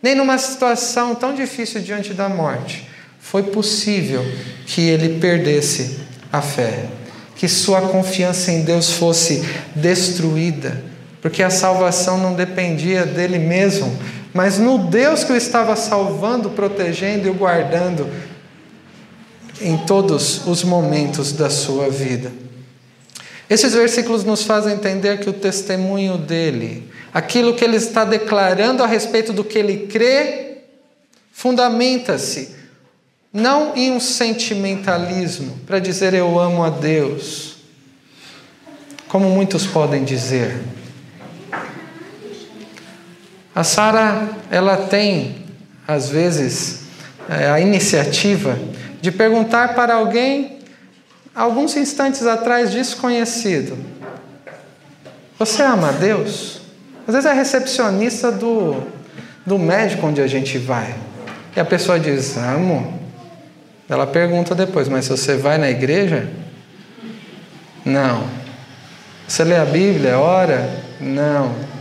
Nem 0.03 0.13
numa 0.13 0.38
situação 0.38 1.15
tão 1.15 1.34
difícil 1.34 1.82
diante 1.82 2.13
da 2.13 2.29
morte, 2.29 2.88
foi 3.19 3.41
possível 3.41 4.23
que 4.67 4.88
ele 4.88 5.17
perdesse 5.19 5.97
a 6.32 6.43
fé, 6.43 6.86
que 7.36 7.47
sua 7.47 7.82
confiança 7.82 8.51
em 8.51 8.62
Deus 8.62 8.91
fosse 8.91 9.43
destruída, 9.75 10.79
porque 11.23 11.41
a 11.41 11.49
salvação 11.49 12.19
não 12.19 12.36
dependia 12.36 13.03
dele 13.03 13.39
mesmo, 13.39 13.97
mas 14.34 14.58
no 14.58 14.78
Deus 14.78 15.24
que 15.24 15.32
o 15.32 15.36
estava 15.36 15.76
salvando, 15.76 16.50
protegendo 16.50 17.28
e 17.28 17.30
o 17.30 17.34
guardando 17.34 18.10
em 19.62 19.78
todos 19.78 20.46
os 20.48 20.63
momentos 20.63 21.32
da 21.32 21.50
sua 21.50 21.89
vida. 21.89 22.32
Esses 23.50 23.74
versículos 23.74 24.24
nos 24.24 24.43
fazem 24.43 24.74
entender 24.74 25.19
que 25.19 25.30
o 25.30 25.34
testemunho 25.34 26.17
dele, 26.17 26.89
aquilo 27.13 27.54
que 27.54 27.63
ele 27.63 27.78
está 27.78 28.04
declarando 28.04 28.84
a 28.84 28.88
respeito 28.88 29.32
do 29.32 29.43
que 29.43 29.60
ele 29.60 29.88
crê, 29.88 30.58
fundamenta-se 31.32 32.56
não 33.32 33.76
em 33.76 33.91
um 33.91 34.00
sentimentalismo 34.00 35.60
para 35.65 35.80
dizer 35.80 36.13
eu 36.13 36.39
amo 36.39 36.63
a 36.63 36.69
Deus, 36.69 37.58
como 39.08 39.30
muitos 39.30 39.65
podem 39.67 40.04
dizer. 40.04 40.56
A 43.56 43.63
Sara, 43.63 44.30
ela 44.50 44.78
tem 44.78 45.44
às 45.88 46.10
vezes 46.10 46.86
é, 47.30 47.50
a 47.50 47.60
iniciativa 47.60 48.58
de 49.02 49.12
perguntar 49.12 49.76
para 49.76 49.96
alguém, 49.96 50.60
alguns 51.36 51.76
instantes 51.76 52.26
atrás, 52.26 52.72
desconhecido: 52.72 53.78
Você 55.38 55.62
ama 55.62 55.89
a 55.89 55.92
Deus? 55.92 56.62
Às 57.08 57.13
vezes 57.13 57.30
é 57.30 57.34
recepcionista 57.34 58.32
do, 58.32 58.82
do 59.46 59.60
médico 59.60 60.08
onde 60.08 60.22
a 60.22 60.28
gente 60.28 60.58
vai. 60.58 60.96
E 61.56 61.60
a 61.60 61.66
pessoa 61.66 62.00
diz: 62.00 62.38
Amo. 62.38 63.02
Ela 63.88 64.08
pergunta 64.08 64.56
depois: 64.56 64.88
Mas 64.88 65.08
você 65.08 65.36
vai 65.36 65.58
na 65.58 65.70
igreja? 65.70 66.28
Não. 67.86 68.24
Você 69.28 69.44
lê 69.44 69.58
a 69.58 69.66
Bíblia? 69.66 70.18
Ora? 70.18 70.70
Não. 71.00 71.72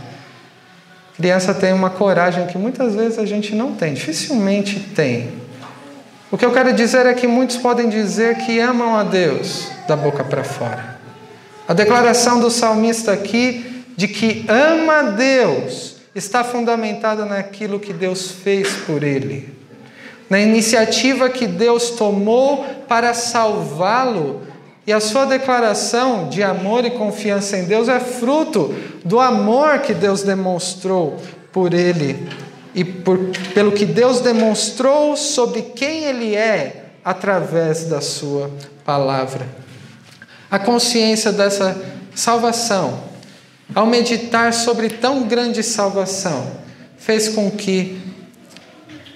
Criança 1.15 1.53
tem 1.53 1.73
uma 1.73 1.89
coragem 1.89 2.47
que 2.47 2.57
muitas 2.57 2.95
vezes 2.95 3.19
a 3.19 3.25
gente 3.25 3.53
não 3.53 3.75
tem, 3.75 3.93
dificilmente 3.93 4.79
tem. 4.79 5.31
O 6.31 6.37
que 6.37 6.45
eu 6.45 6.51
quero 6.51 6.73
dizer 6.73 7.05
é 7.05 7.13
que 7.13 7.27
muitos 7.27 7.57
podem 7.57 7.87
dizer 7.87 8.37
que 8.37 8.59
amam 8.59 8.95
a 8.95 9.03
Deus 9.03 9.67
da 9.87 9.95
boca 9.95 10.23
para 10.23 10.43
fora. 10.43 10.97
A 11.67 11.73
declaração 11.73 12.39
do 12.39 12.49
salmista 12.49 13.13
aqui 13.13 13.85
de 13.95 14.07
que 14.07 14.43
ama 14.49 14.93
a 14.93 15.03
Deus 15.11 15.97
está 16.15 16.43
fundamentada 16.43 17.25
naquilo 17.25 17.79
que 17.79 17.93
Deus 17.93 18.31
fez 18.31 18.67
por 18.85 19.03
ele, 19.03 19.53
na 20.29 20.39
iniciativa 20.39 21.29
que 21.29 21.45
Deus 21.45 21.91
tomou 21.91 22.65
para 22.87 23.13
salvá-lo. 23.13 24.41
E 24.85 24.91
a 24.91 24.99
sua 24.99 25.25
declaração 25.25 26.27
de 26.27 26.43
amor 26.43 26.83
e 26.83 26.91
confiança 26.91 27.57
em 27.57 27.65
Deus 27.65 27.87
é 27.87 27.99
fruto 27.99 28.75
do 29.05 29.19
amor 29.19 29.79
que 29.79 29.93
Deus 29.93 30.23
demonstrou 30.23 31.17
por 31.53 31.73
ele 31.73 32.27
e 32.75 32.83
por, 32.83 33.19
pelo 33.53 33.71
que 33.71 33.85
Deus 33.85 34.19
demonstrou 34.19 35.15
sobre 35.15 35.61
quem 35.61 36.05
Ele 36.05 36.35
é 36.35 36.85
através 37.03 37.85
da 37.85 38.01
Sua 38.01 38.49
palavra. 38.83 39.47
A 40.49 40.57
consciência 40.57 41.31
dessa 41.31 41.79
salvação, 42.15 42.99
ao 43.73 43.85
meditar 43.85 44.53
sobre 44.53 44.89
tão 44.89 45.23
grande 45.23 45.63
salvação, 45.63 46.51
fez 46.97 47.29
com 47.29 47.49
que 47.51 48.01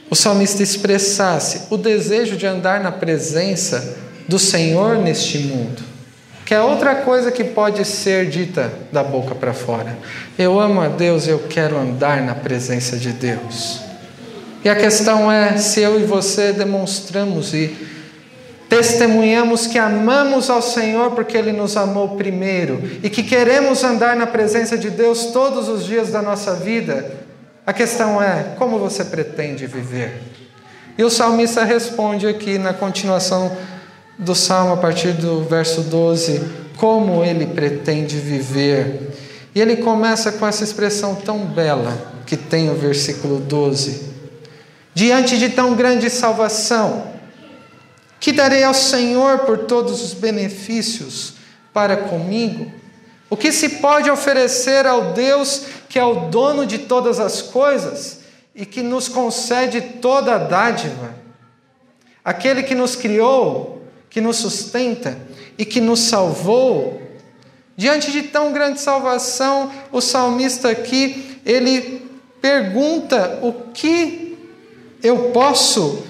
o 0.10 0.15
salmista 0.15 0.63
expressasse 0.63 1.63
o 1.69 1.77
desejo 1.77 2.38
de 2.38 2.45
andar 2.45 2.80
na 2.80 2.91
presença 2.91 4.07
do 4.27 4.37
Senhor 4.37 4.97
neste 4.97 5.39
mundo 5.39 5.97
que 6.47 6.53
é 6.53 6.61
outra 6.61 6.95
coisa 6.95 7.29
que 7.29 7.43
pode 7.43 7.83
ser 7.83 8.29
dita 8.29 8.71
da 8.89 9.03
boca 9.03 9.35
para 9.35 9.53
fora. 9.53 9.97
Eu 10.39 10.57
amo 10.57 10.79
a 10.79 10.87
Deus, 10.87 11.27
eu 11.27 11.39
quero 11.39 11.77
andar 11.77 12.21
na 12.21 12.33
presença 12.33 12.95
de 12.95 13.11
Deus. 13.11 13.81
E 14.63 14.69
a 14.69 14.75
questão 14.77 15.29
é 15.29 15.57
se 15.57 15.81
eu 15.81 15.99
e 15.99 16.05
você 16.05 16.53
demonstramos 16.53 17.53
e 17.53 17.75
testemunhamos 18.69 19.67
que 19.67 19.77
amamos 19.77 20.49
ao 20.49 20.61
Senhor 20.61 21.11
porque 21.11 21.37
Ele 21.37 21.51
nos 21.51 21.75
amou 21.75 22.15
primeiro 22.15 22.81
e 23.03 23.09
que 23.09 23.23
queremos 23.23 23.83
andar 23.83 24.15
na 24.15 24.25
presença 24.25 24.77
de 24.77 24.89
Deus 24.89 25.25
todos 25.25 25.67
os 25.67 25.85
dias 25.85 26.11
da 26.11 26.21
nossa 26.21 26.53
vida. 26.53 27.11
A 27.65 27.73
questão 27.73 28.23
é 28.23 28.53
como 28.57 28.79
você 28.79 29.03
pretende 29.03 29.67
viver. 29.67 30.21
E 30.97 31.03
o 31.03 31.09
salmista 31.09 31.65
responde 31.65 32.25
aqui 32.25 32.57
na 32.57 32.73
continuação 32.73 33.51
do 34.17 34.34
Salmo, 34.34 34.73
a 34.73 34.77
partir 34.77 35.13
do 35.13 35.43
verso 35.43 35.82
12, 35.82 36.41
como 36.77 37.23
ele 37.23 37.45
pretende 37.47 38.17
viver. 38.17 39.12
E 39.53 39.62
ele 39.62 39.77
começa 39.77 40.32
com 40.32 40.47
essa 40.47 40.63
expressão 40.63 41.15
tão 41.15 41.39
bela 41.39 42.13
que 42.25 42.36
tem 42.36 42.69
o 42.69 42.75
versículo 42.75 43.39
12: 43.39 44.08
Diante 44.93 45.38
de 45.38 45.49
tão 45.49 45.75
grande 45.75 46.10
salvação, 46.10 47.12
que 48.19 48.32
darei 48.32 48.63
ao 48.63 48.73
Senhor 48.73 49.39
por 49.39 49.60
todos 49.60 50.03
os 50.03 50.13
benefícios 50.13 51.34
para 51.73 51.97
comigo? 51.97 52.71
O 53.30 53.38
que 53.38 53.51
se 53.51 53.69
pode 53.69 54.10
oferecer 54.10 54.86
ao 54.88 55.13
Deus 55.13 55.63
que 55.89 55.99
é 55.99 56.03
o 56.03 56.30
dono 56.30 56.65
de 56.65 56.80
todas 56.80 57.19
as 57.19 57.41
coisas 57.41 58.21
e 58.56 58.65
que 58.65 58.82
nos 58.82 59.08
concede 59.08 59.82
toda 59.82 60.36
a 60.36 60.38
dádiva? 60.38 61.13
Aquele 62.23 62.63
que 62.63 62.73
nos 62.73 62.95
criou 62.95 63.76
que 64.10 64.22
nos 64.22 64.38
sustenta 64.38 65.17
e 65.58 65.65
que 65.65 65.82
nos 65.82 66.00
salvou. 66.02 67.02
Diante 67.76 68.12
de 68.12 68.24
tão 68.24 68.52
grande 68.52 68.80
salvação, 68.80 69.72
o 69.91 70.02
salmista 70.02 70.70
aqui, 70.70 71.39
ele 71.46 72.10
pergunta 72.41 73.39
o 73.41 73.54
que 73.74 74.38
eu 75.04 75.32
posso 75.32 76.04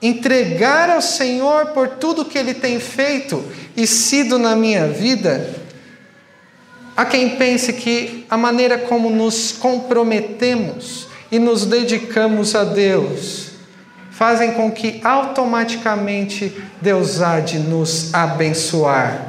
entregar 0.00 0.90
ao 0.90 1.02
Senhor 1.02 1.66
por 1.68 1.88
tudo 1.88 2.24
que 2.24 2.38
ele 2.38 2.54
tem 2.54 2.78
feito 2.78 3.44
e 3.76 3.86
sido 3.86 4.38
na 4.38 4.54
minha 4.56 4.86
vida. 4.88 5.54
Há 6.96 7.04
quem 7.04 7.36
pense 7.36 7.74
que 7.74 8.24
a 8.30 8.36
maneira 8.36 8.78
como 8.78 9.10
nos 9.10 9.52
comprometemos 9.52 11.08
e 11.30 11.38
nos 11.38 11.66
dedicamos 11.66 12.54
a 12.54 12.64
Deus 12.64 13.55
fazem 14.16 14.52
com 14.52 14.70
que 14.70 14.98
automaticamente 15.04 16.56
Deus 16.80 17.20
há 17.20 17.38
de 17.38 17.58
nos 17.58 18.14
abençoar. 18.14 19.26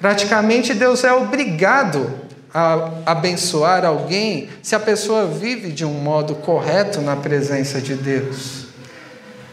Praticamente 0.00 0.72
Deus 0.72 1.04
é 1.04 1.12
obrigado 1.12 2.10
a 2.54 2.90
abençoar 3.04 3.84
alguém 3.84 4.48
se 4.62 4.74
a 4.74 4.80
pessoa 4.80 5.26
vive 5.26 5.72
de 5.72 5.84
um 5.84 5.92
modo 5.92 6.36
correto 6.36 7.02
na 7.02 7.16
presença 7.16 7.82
de 7.82 7.94
Deus. 7.94 8.64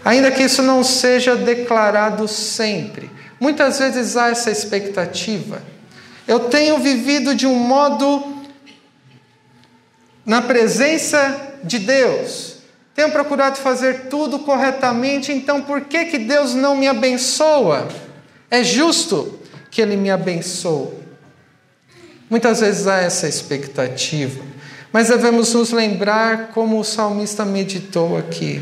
Ainda 0.05 0.31
que 0.31 0.43
isso 0.43 0.61
não 0.61 0.85
seja 0.85 1.35
declarado 1.35 2.29
sempre, 2.29 3.11
muitas 3.41 3.77
vezes 3.77 4.15
há 4.15 4.29
essa 4.29 4.49
expectativa. 4.49 5.61
Eu 6.25 6.39
tenho 6.39 6.77
vivido 6.77 7.35
de 7.35 7.45
um 7.45 7.55
modo 7.55 8.37
na 10.25 10.41
presença 10.41 11.57
de 11.61 11.77
Deus, 11.77 12.50
tenho 12.93 13.11
procurado 13.11 13.57
fazer 13.57 14.07
tudo 14.09 14.39
corretamente, 14.39 15.31
então 15.31 15.61
por 15.61 15.81
que, 15.81 16.05
que 16.05 16.17
Deus 16.17 16.53
não 16.53 16.75
me 16.75 16.87
abençoa? 16.87 17.87
É 18.49 18.63
justo 18.63 19.39
que 19.69 19.81
Ele 19.81 19.95
me 19.95 20.11
abençoe. 20.11 20.89
Muitas 22.29 22.59
vezes 22.59 22.87
há 22.87 22.97
essa 22.97 23.27
expectativa, 23.27 24.43
mas 24.91 25.07
devemos 25.07 25.53
nos 25.53 25.71
lembrar, 25.71 26.49
como 26.49 26.79
o 26.79 26.83
salmista 26.83 27.45
meditou 27.45 28.17
aqui, 28.17 28.61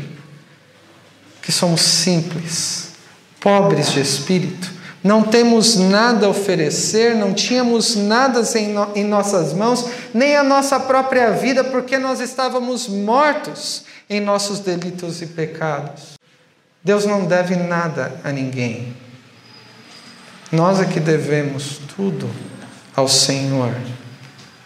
que 1.42 1.50
somos 1.50 1.80
simples, 1.80 2.92
pobres 3.40 3.92
de 3.92 4.00
espírito, 4.00 4.79
Não 5.02 5.22
temos 5.22 5.76
nada 5.76 6.26
a 6.26 6.28
oferecer, 6.28 7.14
não 7.14 7.32
tínhamos 7.32 7.96
nada 7.96 8.42
em, 8.58 8.68
no, 8.68 8.92
em 8.94 9.04
nossas 9.04 9.54
mãos, 9.54 9.86
nem 10.12 10.36
a 10.36 10.42
nossa 10.42 10.78
própria 10.78 11.30
vida, 11.30 11.64
porque 11.64 11.96
nós 11.96 12.20
estávamos 12.20 12.86
mortos 12.86 13.84
em 14.10 14.20
nossos 14.20 14.60
delitos 14.60 15.22
e 15.22 15.26
pecados. 15.26 16.18
Deus 16.84 17.06
não 17.06 17.24
deve 17.24 17.56
nada 17.56 18.20
a 18.22 18.30
ninguém. 18.30 18.94
Nós 20.52 20.80
é 20.80 20.84
que 20.84 21.00
devemos 21.00 21.80
tudo 21.96 22.28
ao 22.94 23.08
Senhor. 23.08 23.72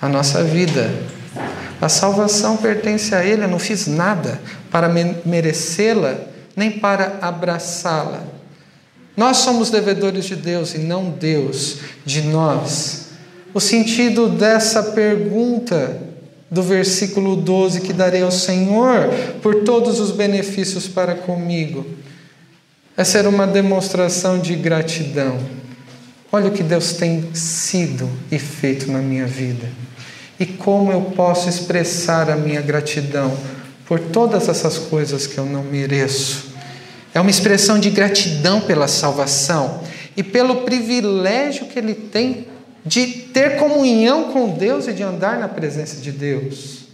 A 0.01 0.09
nossa 0.09 0.43
vida, 0.43 0.91
a 1.81 1.89
salvação 1.89 2.57
pertence 2.57 3.15
a 3.15 3.25
Ele. 3.25 3.45
Eu 3.45 3.49
não 3.49 3.59
fiz 3.59 3.87
nada 3.87 4.41
para 4.71 4.89
merecê-la, 4.89 6.17
nem 6.57 6.73
para 6.73 7.19
abraçá-la. 7.21 8.34
Nós 9.17 9.39
somos 9.39 9.71
devedores 9.71 10.25
de 10.25 10.37
Deus 10.37 10.75
e 10.75 10.79
não 10.79 11.11
Deus 11.11 11.79
de 12.05 12.23
nós. 12.23 13.05
O 13.53 13.61
sentido 13.61 14.29
dessa 14.29 14.83
pergunta 14.83 16.01
do 16.51 16.63
versículo 16.63 17.37
12 17.37 17.81
que 17.81 17.93
darei 17.93 18.23
ao 18.23 18.31
Senhor 18.31 19.09
por 19.43 19.63
todos 19.63 20.01
os 20.01 20.11
benefícios 20.11 20.89
para 20.89 21.15
comigo. 21.15 21.87
é 22.97 23.03
ser 23.03 23.27
uma 23.27 23.45
demonstração 23.45 24.39
de 24.39 24.55
gratidão. 24.55 25.39
Olha 26.31 26.49
o 26.49 26.53
que 26.53 26.63
Deus 26.63 26.93
tem 26.93 27.29
sido 27.35 28.09
e 28.31 28.39
feito 28.39 28.91
na 28.91 29.01
minha 29.01 29.27
vida. 29.27 29.69
E 30.39 30.47
como 30.47 30.93
eu 30.93 31.01
posso 31.01 31.49
expressar 31.49 32.31
a 32.31 32.37
minha 32.37 32.61
gratidão 32.61 33.37
por 33.87 33.99
todas 33.99 34.49
essas 34.49 34.79
coisas 34.79 35.27
que 35.27 35.39
eu 35.39 35.47
não 35.47 35.63
mereço. 35.63 36.54
É 37.15 37.21
uma 37.21 37.31
expressão 37.31 37.79
de 37.79 37.91
gratidão 37.91 38.61
pela 38.61 38.89
salvação 38.89 39.81
e 40.17 40.23
pelo 40.23 40.63
privilégio 40.63 41.67
que 41.67 41.79
ele 41.79 41.95
tem 41.95 42.49
de 42.85 43.07
ter 43.07 43.57
comunhão 43.57 44.33
com 44.33 44.51
Deus 44.51 44.89
e 44.89 44.93
de 44.93 45.03
andar 45.03 45.39
na 45.39 45.49
presença 45.49 46.01
de 46.01 46.11
Deus. 46.11 46.89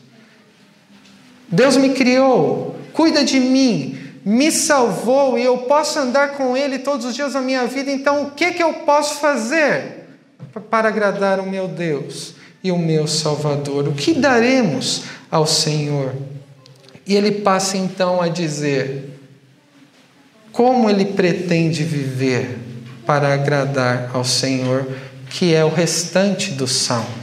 Deus 1.49 1.77
me 1.77 1.95
criou, 1.95 2.77
cuida 2.93 3.25
de 3.25 3.41
mim, 3.41 3.99
me 4.25 4.53
salvou 4.53 5.39
e 5.39 5.43
eu 5.43 5.59
posso 5.59 5.99
andar 5.99 6.33
com 6.33 6.57
Ele 6.57 6.79
todos 6.79 7.07
os 7.07 7.15
dias 7.15 7.33
da 7.33 7.41
minha 7.41 7.67
vida, 7.67 7.91
então 7.91 8.25
o 8.25 8.31
que, 8.33 8.53
que 8.53 8.63
eu 8.63 8.73
posso 8.75 9.19
fazer 9.19 10.07
para 10.71 10.89
agradar 10.89 11.41
o 11.41 11.51
meu 11.51 11.67
Deus 11.67 12.35
e 12.63 12.71
o 12.71 12.79
meu 12.79 13.09
Salvador? 13.09 13.89
O 13.89 13.95
que 13.95 14.15
daremos 14.15 15.05
ao 15.31 15.47
Senhor? 15.47 16.15
E 17.07 17.17
ele 17.17 17.33
passa 17.33 17.77
então 17.77 18.23
a 18.23 18.29
dizer 18.29 19.10
como 20.53 20.89
ele 20.89 21.05
pretende 21.05 21.83
viver 21.85 22.59
para 23.07 23.33
agradar 23.33 24.11
ao 24.13 24.25
Senhor 24.25 24.87
que 25.31 25.55
é 25.55 25.65
o 25.65 25.69
restante 25.69 26.51
do 26.51 26.67
salmo. 26.67 27.21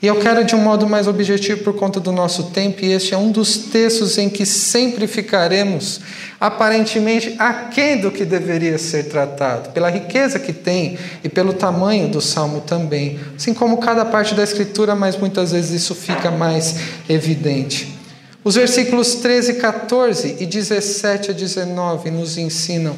E 0.00 0.06
eu 0.06 0.20
quero 0.20 0.44
de 0.44 0.54
um 0.54 0.60
modo 0.60 0.88
mais 0.88 1.08
objetivo 1.08 1.64
por 1.64 1.74
conta 1.74 1.98
do 1.98 2.12
nosso 2.12 2.44
tempo, 2.50 2.84
e 2.84 2.92
este 2.92 3.14
é 3.14 3.16
um 3.16 3.32
dos 3.32 3.56
textos 3.56 4.16
em 4.16 4.28
que 4.28 4.46
sempre 4.46 5.08
ficaremos 5.08 6.00
aparentemente 6.40 7.34
aquém 7.36 8.00
do 8.00 8.12
que 8.12 8.24
deveria 8.24 8.78
ser 8.78 9.08
tratado, 9.08 9.70
pela 9.70 9.90
riqueza 9.90 10.38
que 10.38 10.52
tem 10.52 10.96
e 11.24 11.28
pelo 11.28 11.52
tamanho 11.52 12.08
do 12.08 12.20
salmo 12.20 12.60
também, 12.60 13.18
assim 13.36 13.52
como 13.52 13.78
cada 13.78 14.04
parte 14.04 14.36
da 14.36 14.44
escritura, 14.44 14.94
mas 14.94 15.16
muitas 15.16 15.50
vezes 15.50 15.82
isso 15.82 15.96
fica 15.96 16.30
mais 16.30 16.76
evidente. 17.08 17.97
Os 18.44 18.54
versículos 18.54 19.16
13, 19.16 19.54
14 19.54 20.36
e 20.40 20.46
17 20.46 21.30
a 21.30 21.34
19 21.34 22.10
nos 22.10 22.38
ensinam 22.38 22.96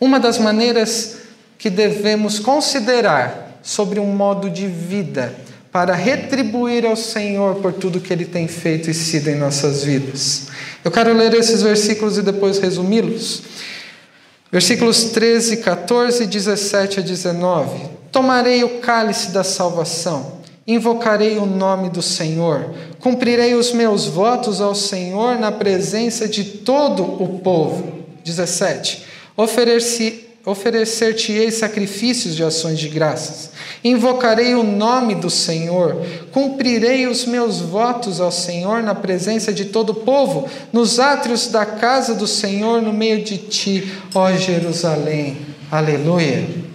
uma 0.00 0.20
das 0.20 0.38
maneiras 0.38 1.16
que 1.58 1.70
devemos 1.70 2.38
considerar 2.38 3.60
sobre 3.62 3.98
um 3.98 4.06
modo 4.06 4.50
de 4.50 4.66
vida 4.66 5.34
para 5.72 5.94
retribuir 5.94 6.86
ao 6.86 6.96
Senhor 6.96 7.56
por 7.56 7.72
tudo 7.72 8.00
que 8.00 8.12
Ele 8.12 8.24
tem 8.24 8.48
feito 8.48 8.90
e 8.90 8.94
sido 8.94 9.28
em 9.28 9.36
nossas 9.36 9.84
vidas. 9.84 10.46
Eu 10.84 10.90
quero 10.90 11.12
ler 11.12 11.34
esses 11.34 11.62
versículos 11.62 12.16
e 12.16 12.22
depois 12.22 12.58
resumi-los. 12.58 13.42
Versículos 14.50 15.04
13, 15.04 15.58
14, 15.58 16.26
17 16.26 17.00
a 17.00 17.02
19. 17.02 17.88
Tomarei 18.12 18.64
o 18.64 18.78
cálice 18.78 19.32
da 19.32 19.44
salvação, 19.44 20.35
invocarei 20.66 21.38
o 21.38 21.46
nome 21.46 21.88
do 21.90 22.02
Senhor, 22.02 22.74
cumprirei 23.00 23.54
os 23.54 23.72
meus 23.72 24.06
votos 24.06 24.60
ao 24.60 24.74
Senhor 24.74 25.38
na 25.38 25.52
presença 25.52 26.28
de 26.28 26.44
todo 26.44 27.02
o 27.02 27.38
povo. 27.40 28.04
17. 28.24 29.04
Ofereci 29.36 30.26
Oferecer-te-ei 30.46 31.50
sacrifícios 31.50 32.36
de 32.36 32.44
ações 32.44 32.78
de 32.78 32.88
graças. 32.88 33.50
Invocarei 33.82 34.54
o 34.54 34.62
nome 34.62 35.16
do 35.16 35.28
Senhor. 35.28 36.00
Cumprirei 36.30 37.08
os 37.08 37.26
meus 37.26 37.58
votos 37.58 38.20
ao 38.20 38.30
Senhor 38.30 38.80
na 38.80 38.94
presença 38.94 39.52
de 39.52 39.64
todo 39.64 39.90
o 39.90 39.94
povo, 39.94 40.48
nos 40.72 41.00
átrios 41.00 41.48
da 41.48 41.66
casa 41.66 42.14
do 42.14 42.28
Senhor, 42.28 42.80
no 42.80 42.92
meio 42.92 43.24
de 43.24 43.38
ti, 43.38 43.92
ó 44.14 44.32
Jerusalém. 44.34 45.36
Aleluia. 45.68 46.65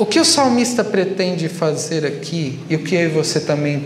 O 0.00 0.06
que 0.06 0.18
o 0.18 0.24
salmista 0.24 0.82
pretende 0.82 1.46
fazer 1.46 2.06
aqui, 2.06 2.58
e 2.70 2.74
o 2.74 2.82
que 2.82 2.94
eu 2.94 3.02
e 3.02 3.08
você 3.08 3.38
também 3.38 3.84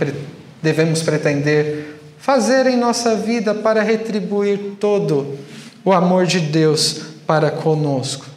devemos 0.63 1.03
pretender 1.03 1.99
fazer 2.19 2.69
em 2.69 2.77
nossa 2.77 3.17
vida 3.17 3.53
para 3.53 3.83
retribuir 3.83 4.77
todo 4.79 5.37
o 5.85 5.93
amor 5.93 6.25
de 6.25 6.39
Deus 6.39 7.01
para 7.27 7.51
conosco? 7.51 8.35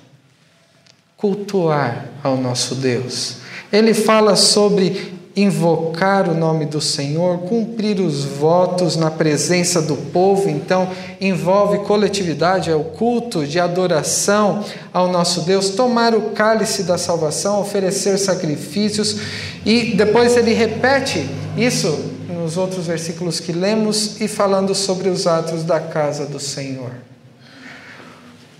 cultuar 1.17 2.05
ao 2.23 2.37
nosso 2.37 2.75
Deus. 2.75 3.37
Ele 3.73 3.93
fala 3.93 4.35
sobre 4.35 5.16
invocar 5.37 6.27
o 6.27 6.33
nome 6.33 6.65
do 6.65 6.81
Senhor, 6.81 7.37
cumprir 7.41 8.01
os 8.01 8.23
votos 8.23 8.95
na 8.95 9.11
presença 9.11 9.79
do 9.79 9.95
povo, 9.95 10.49
então 10.49 10.89
envolve 11.21 11.77
coletividade, 11.85 12.71
é 12.71 12.75
o 12.75 12.83
culto 12.83 13.45
de 13.45 13.59
adoração 13.59 14.65
ao 14.91 15.07
nosso 15.07 15.41
Deus, 15.41 15.69
tomar 15.69 16.15
o 16.15 16.31
cálice 16.31 16.81
da 16.83 16.97
salvação, 16.97 17.61
oferecer 17.61 18.17
sacrifícios, 18.17 19.19
e 19.63 19.93
depois 19.95 20.35
ele 20.35 20.53
repete 20.53 21.29
isso 21.55 22.17
nos 22.27 22.57
outros 22.57 22.87
versículos 22.87 23.39
que 23.39 23.51
lemos 23.51 24.19
e 24.19 24.27
falando 24.27 24.73
sobre 24.73 25.07
os 25.07 25.27
atos 25.27 25.63
da 25.63 25.79
casa 25.79 26.25
do 26.25 26.39
Senhor. 26.39 26.91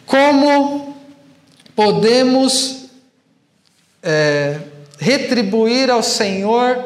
Como 0.06 0.96
podemos 1.76 2.86
é, 4.04 4.60
retribuir 4.98 5.90
ao 5.90 6.02
Senhor 6.04 6.78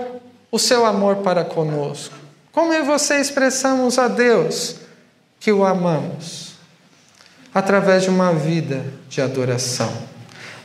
o 0.52 0.60
seu 0.60 0.86
amor 0.86 1.18
para 1.18 1.44
conosco? 1.44 2.16
Como 2.52 2.74
eu 2.74 2.84
e 2.84 2.86
você 2.86 3.20
expressamos 3.20 3.98
a 3.98 4.08
Deus 4.08 4.76
que 5.40 5.52
o 5.52 5.66
amamos? 5.66 6.52
Através 7.54 8.04
de 8.04 8.10
uma 8.10 8.34
vida 8.34 8.84
de 9.10 9.22
adoração, 9.22 9.92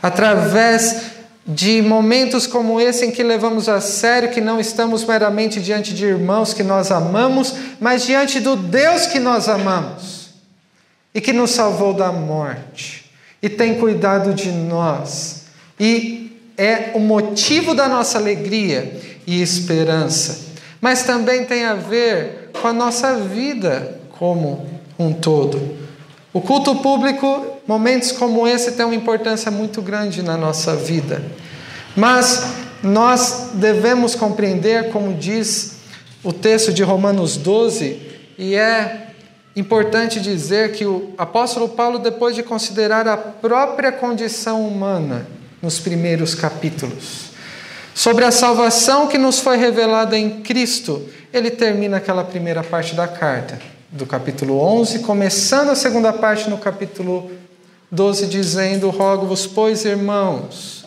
através 0.03 1.17
de 1.47 1.81
momentos 1.81 2.47
como 2.47 2.81
esse 2.81 3.07
em 3.07 3.11
que 3.13 3.23
levamos 3.23 3.69
a 3.69 3.81
sério 3.81 4.31
que 4.31 4.41
não 4.41 4.59
estamos 4.59 5.05
meramente 5.05 5.61
diante 5.61 5.95
de 5.95 6.05
irmãos 6.05 6.53
que 6.53 6.65
nós 6.65 6.91
amamos, 6.91 7.55
mas 7.81 8.05
diante 8.05 8.41
do 8.41 8.57
Deus 8.57 9.07
que 9.07 9.21
nós 9.21 9.49
amamos 9.49 10.31
e 11.15 11.21
que 11.21 11.33
nos 11.33 11.53
salvou 11.53 11.95
da 11.95 12.11
morte 12.11 13.09
e 13.41 13.49
tem 13.49 13.79
cuidado 13.79 14.35
de 14.35 14.51
nós 14.51 15.45
e 15.79 16.16
é 16.57 16.93
o 16.95 17.01
motivo 17.01 17.75
da 17.75 17.89
nossa 17.89 18.19
alegria 18.19 19.01
e 19.27 19.41
esperança, 19.43 20.47
mas 20.81 21.03
também 21.03 21.45
tem 21.45 21.65
a 21.65 21.75
ver 21.75 22.51
com 22.61 22.69
a 22.69 22.73
nossa 22.73 23.17
vida 23.17 24.01
como 24.19 24.67
um 24.99 25.13
todo. 25.13 25.77
O 26.33 26.41
culto 26.41 26.77
público, 26.77 27.47
momentos 27.67 28.13
como 28.13 28.47
esse, 28.47 28.73
tem 28.73 28.85
uma 28.85 28.95
importância 28.95 29.51
muito 29.51 29.83
grande 29.83 30.23
na 30.23 30.37
nossa 30.37 30.75
vida, 30.77 31.23
mas 31.97 32.45
nós 32.83 33.51
devemos 33.55 34.15
compreender, 34.15 34.91
como 34.91 35.15
diz 35.15 35.77
o 36.23 36.33
texto 36.33 36.73
de 36.73 36.83
Romanos 36.83 37.37
12, 37.37 38.01
e 38.39 38.55
é 38.55 39.07
Importante 39.57 40.21
dizer 40.21 40.73
que 40.73 40.85
o 40.85 41.15
apóstolo 41.17 41.71
Paulo, 41.71 41.99
depois 41.99 42.37
de 42.37 42.43
considerar 42.43 43.09
a 43.09 43.17
própria 43.17 43.91
condição 43.91 44.69
humana 44.69 45.27
nos 45.67 45.81
primeiros 45.81 46.33
capítulos, 46.33 47.33
sobre 47.93 48.25
a 48.25 48.31
salvação 48.31 49.09
que 49.09 49.19
nos 49.19 49.41
foi 49.41 49.57
revelada 49.57 50.17
em 50.17 50.43
Cristo, 50.43 51.03
ele 51.33 51.51
termina 51.51 51.97
aquela 51.97 52.23
primeira 52.23 52.63
parte 52.63 52.95
da 52.95 53.09
carta, 53.09 53.59
do 53.91 54.07
capítulo 54.07 54.61
11, 54.61 55.01
começando 55.01 55.71
a 55.71 55.75
segunda 55.75 56.13
parte 56.13 56.49
no 56.49 56.57
capítulo 56.57 57.33
12, 57.91 58.29
dizendo: 58.29 58.91
Rogo-vos, 58.91 59.45
pois, 59.45 59.85
irmãos, 59.85 60.87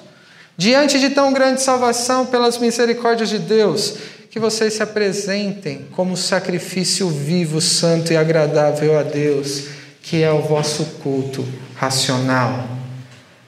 diante 0.55 0.97
de 0.97 1.09
tão 1.09 1.33
grande 1.33 1.61
salvação 1.61 2.25
pelas 2.25 2.57
misericórdias 2.57 3.27
de 3.27 3.39
Deus, 3.39 3.95
que 4.31 4.39
vocês 4.39 4.75
se 4.75 4.81
apresentem 4.81 5.87
como 5.91 6.15
sacrifício 6.15 7.09
vivo, 7.09 7.59
santo 7.59 8.13
e 8.13 8.15
agradável 8.15 8.97
a 8.97 9.03
Deus, 9.03 9.65
que 10.01 10.23
é 10.23 10.31
o 10.31 10.41
vosso 10.41 10.85
culto 11.03 11.45
racional. 11.75 12.78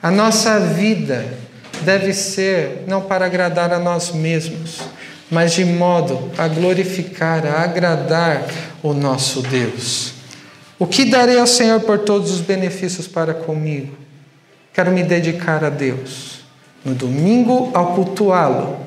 A 0.02 0.10
nossa 0.10 0.60
vida 0.60 1.26
deve 1.82 2.12
ser 2.12 2.86
não 2.88 3.02
para 3.02 3.26
agradar 3.26 3.72
a 3.72 3.78
nós 3.78 4.12
mesmos, 4.12 4.80
mas 5.30 5.54
de 5.54 5.64
modo 5.64 6.32
a 6.38 6.48
glorificar, 6.48 7.46
a 7.46 7.62
agradar 7.62 8.46
o 8.82 8.94
nosso 8.94 9.44
Deus. 9.44 10.14
O 10.80 10.88
que 10.88 11.06
darei 11.06 11.38
ao 11.38 11.46
Senhor 11.46 11.82
por 11.82 12.00
todos 12.00 12.32
os 12.32 12.42
benefícios 12.42 13.08
para 13.08 13.34
comigo? 13.34 13.96
Quero 14.74 14.92
me 14.92 15.04
dedicar 15.04 15.64
a 15.64 15.70
Deus. 15.70 16.40
No 16.84 16.96
domingo, 16.96 17.70
ao 17.76 17.94
cultuá-lo. 17.94 18.80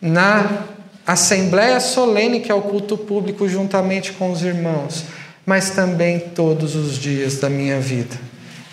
Na 0.00 0.66
assembleia 1.04 1.80
solene, 1.80 2.38
que 2.38 2.52
é 2.52 2.54
o 2.54 2.62
culto 2.62 2.96
público, 2.96 3.48
juntamente 3.48 4.12
com 4.12 4.30
os 4.30 4.42
irmãos. 4.42 5.04
Mas 5.44 5.70
também 5.70 6.20
todos 6.20 6.76
os 6.76 6.96
dias 6.96 7.40
da 7.40 7.50
minha 7.50 7.80
vida. 7.80 8.16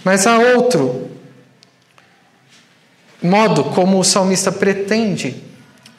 Mas 0.04 0.28
há 0.28 0.38
outro 0.38 1.10
modo 3.22 3.66
como 3.66 4.00
o 4.00 4.04
salmista 4.04 4.52
pretende 4.52 5.44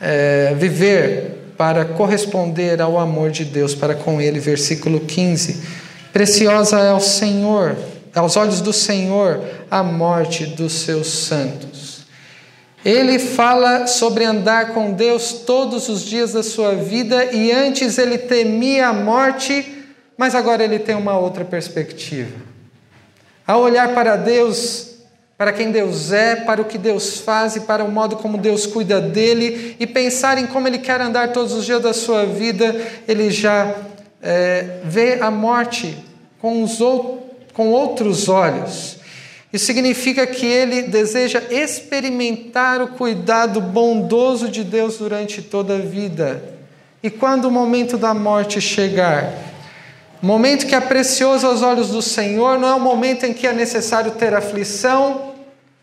é, 0.01 0.55
viver 0.57 1.53
para 1.57 1.85
corresponder 1.85 2.81
ao 2.81 2.99
amor 2.99 3.31
de 3.31 3.45
Deus 3.45 3.75
para 3.75 3.95
com 3.95 4.21
ele. 4.21 4.41
Versículo 4.41 5.01
15: 5.01 5.63
Preciosa 6.13 6.79
é 6.81 6.89
ao 6.89 7.01
Senhor, 7.01 7.77
aos 8.15 8.37
olhos 8.37 8.61
do 8.61 8.73
Senhor, 8.73 9.43
a 9.71 9.83
morte 9.83 10.47
dos 10.47 10.73
seus 10.73 11.09
santos. 11.09 12.01
Ele 12.83 13.19
fala 13.19 13.87
sobre 13.87 14.25
andar 14.25 14.73
com 14.73 14.93
Deus 14.93 15.33
todos 15.47 15.91
os 15.91 16.03
dias 16.03 16.33
da 16.33 16.43
sua 16.43 16.75
vida 16.75 17.27
e 17.27 17.53
antes 17.53 17.99
ele 17.99 18.17
temia 18.17 18.89
a 18.89 18.93
morte, 18.95 19.85
mas 20.17 20.35
agora 20.35 20.65
ele 20.65 20.79
tem 20.79 20.95
uma 20.95 21.19
outra 21.19 21.45
perspectiva. 21.45 22.35
Ao 23.47 23.61
olhar 23.61 23.93
para 23.95 24.17
Deus, 24.17 24.90
para 25.41 25.55
quem 25.55 25.71
Deus 25.71 26.13
é, 26.13 26.37
para 26.37 26.61
o 26.61 26.67
que 26.67 26.77
Deus 26.77 27.17
faz 27.21 27.57
e 27.57 27.61
para 27.61 27.83
o 27.83 27.91
modo 27.91 28.17
como 28.17 28.37
Deus 28.37 28.67
cuida 28.67 29.01
dele 29.01 29.75
e 29.81 29.87
pensar 29.87 30.37
em 30.37 30.47
como 30.47 30.69
ele 30.69 30.77
quer 30.77 31.01
andar 31.01 31.33
todos 31.33 31.55
os 31.55 31.65
dias 31.65 31.81
da 31.81 31.95
sua 31.95 32.27
vida, 32.27 32.79
ele 33.09 33.31
já 33.31 33.75
é, 34.23 34.81
vê 34.85 35.17
a 35.19 35.31
morte 35.31 35.97
com, 36.43 36.63
os, 36.63 36.79
com 37.55 37.71
outros 37.71 38.29
olhos. 38.29 38.99
Isso 39.51 39.65
significa 39.65 40.27
que 40.27 40.45
ele 40.45 40.83
deseja 40.83 41.43
experimentar 41.49 42.83
o 42.83 42.89
cuidado 42.89 43.63
bondoso 43.63 44.47
de 44.47 44.63
Deus 44.63 44.99
durante 44.99 45.41
toda 45.41 45.77
a 45.77 45.79
vida. 45.79 46.45
E 47.03 47.09
quando 47.09 47.47
o 47.47 47.51
momento 47.51 47.97
da 47.97 48.13
morte 48.13 48.61
chegar, 48.61 49.33
momento 50.21 50.67
que 50.67 50.75
é 50.75 50.81
precioso 50.81 51.47
aos 51.47 51.63
olhos 51.63 51.89
do 51.89 52.03
Senhor, 52.03 52.59
não 52.59 52.69
é 52.69 52.75
um 52.75 52.81
momento 52.81 53.25
em 53.25 53.33
que 53.33 53.47
é 53.47 53.55
necessário 53.55 54.11
ter 54.11 54.35
aflição, 54.35 55.30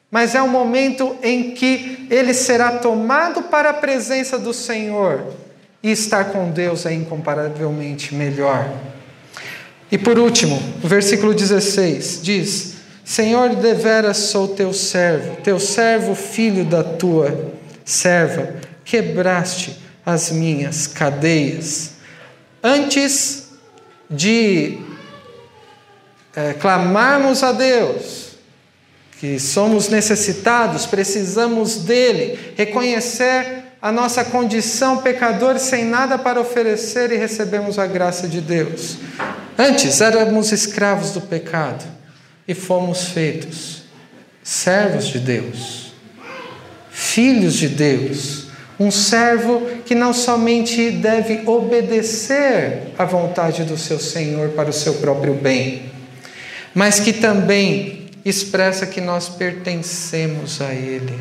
mas 0.09 0.35
é 0.35 0.41
um 0.41 0.47
momento 0.47 1.17
em 1.21 1.51
que 1.51 2.07
ele 2.09 2.33
será 2.33 2.77
tomado 2.77 3.43
para 3.43 3.71
a 3.71 3.73
presença 3.73 4.37
do 4.39 4.53
Senhor 4.53 5.33
e 5.83 5.91
estar 5.91 6.25
com 6.25 6.49
Deus 6.49 6.85
é 6.85 6.93
incomparavelmente 6.93 8.15
melhor. 8.15 8.69
E 9.91 9.97
por 9.97 10.17
último, 10.17 10.61
o 10.83 10.87
versículo 10.87 11.33
16 11.33 12.21
diz: 12.21 12.73
Senhor, 13.03 13.55
deveras 13.55 14.17
sou 14.17 14.49
teu 14.49 14.73
servo, 14.73 15.37
teu 15.41 15.59
servo, 15.59 16.15
filho 16.15 16.65
da 16.65 16.83
tua 16.83 17.53
serva, 17.85 18.55
quebraste 18.83 19.77
as 20.05 20.31
minhas 20.31 20.87
cadeias. 20.87 21.91
Antes 22.63 23.49
de 24.09 24.77
é, 26.35 26.53
clamarmos 26.53 27.43
a 27.43 27.51
Deus, 27.51 28.26
que 29.19 29.39
somos 29.39 29.89
necessitados, 29.89 30.85
precisamos 30.85 31.77
dele, 31.77 32.37
reconhecer 32.55 33.63
a 33.81 33.91
nossa 33.91 34.23
condição 34.23 34.97
pecador 34.97 35.57
sem 35.57 35.85
nada 35.85 36.17
para 36.17 36.39
oferecer 36.39 37.11
e 37.11 37.17
recebemos 37.17 37.79
a 37.79 37.87
graça 37.87 38.27
de 38.27 38.41
Deus. 38.41 38.97
Antes 39.57 40.01
éramos 40.01 40.51
escravos 40.51 41.11
do 41.11 41.21
pecado 41.21 41.83
e 42.47 42.53
fomos 42.53 43.05
feitos 43.09 43.83
servos 44.43 45.07
de 45.07 45.19
Deus, 45.19 45.93
filhos 46.89 47.55
de 47.55 47.67
Deus. 47.67 48.47
Um 48.79 48.91
servo 48.91 49.67
que 49.83 49.95
não 49.95 50.13
somente 50.13 50.91
deve 50.91 51.41
obedecer 51.47 52.93
à 52.97 53.05
vontade 53.05 53.63
do 53.63 53.77
seu 53.77 53.99
Senhor 53.99 54.49
para 54.49 54.69
o 54.69 54.73
seu 54.73 54.95
próprio 54.95 55.33
bem, 55.33 55.91
mas 56.75 56.99
que 56.99 57.11
também 57.11 57.96
expressa 58.29 58.85
que 58.85 58.99
nós 58.99 59.29
pertencemos 59.29 60.61
a 60.61 60.73
Ele. 60.73 61.13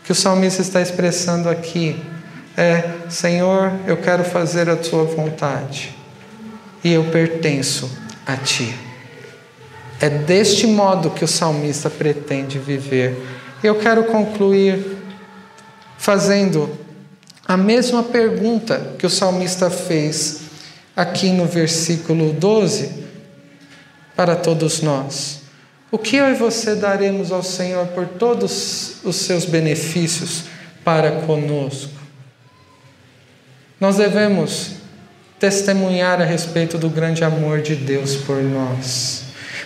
O 0.00 0.04
que 0.04 0.12
o 0.12 0.14
salmista 0.14 0.62
está 0.62 0.80
expressando 0.80 1.48
aqui 1.48 2.00
é: 2.56 2.84
Senhor, 3.08 3.72
eu 3.86 3.96
quero 3.96 4.24
fazer 4.24 4.68
a 4.68 4.76
tua 4.76 5.04
vontade 5.04 5.96
e 6.82 6.92
eu 6.92 7.04
pertenço 7.04 7.90
a 8.26 8.36
ti. 8.36 8.74
É 10.00 10.08
deste 10.08 10.66
modo 10.66 11.10
que 11.10 11.24
o 11.24 11.28
salmista 11.28 11.90
pretende 11.90 12.58
viver. 12.58 13.16
Eu 13.62 13.76
quero 13.76 14.04
concluir 14.04 14.98
fazendo 15.96 16.70
a 17.46 17.56
mesma 17.56 18.02
pergunta 18.02 18.94
que 18.98 19.06
o 19.06 19.10
salmista 19.10 19.70
fez 19.70 20.42
aqui 20.94 21.30
no 21.30 21.46
versículo 21.46 22.32
12 22.32 22.92
para 24.14 24.36
todos 24.36 24.82
nós. 24.82 25.47
O 25.90 25.96
que 25.96 26.16
eu 26.16 26.28
e 26.28 26.34
você 26.34 26.74
daremos 26.74 27.32
ao 27.32 27.42
Senhor 27.42 27.86
por 27.88 28.06
todos 28.06 28.96
os 29.02 29.16
seus 29.16 29.46
benefícios 29.46 30.44
para 30.84 31.22
conosco? 31.22 31.92
Nós 33.80 33.96
devemos 33.96 34.72
testemunhar 35.38 36.20
a 36.20 36.24
respeito 36.24 36.76
do 36.76 36.90
grande 36.90 37.24
amor 37.24 37.62
de 37.62 37.74
Deus 37.74 38.16
por 38.16 38.42
nós, 38.42 39.22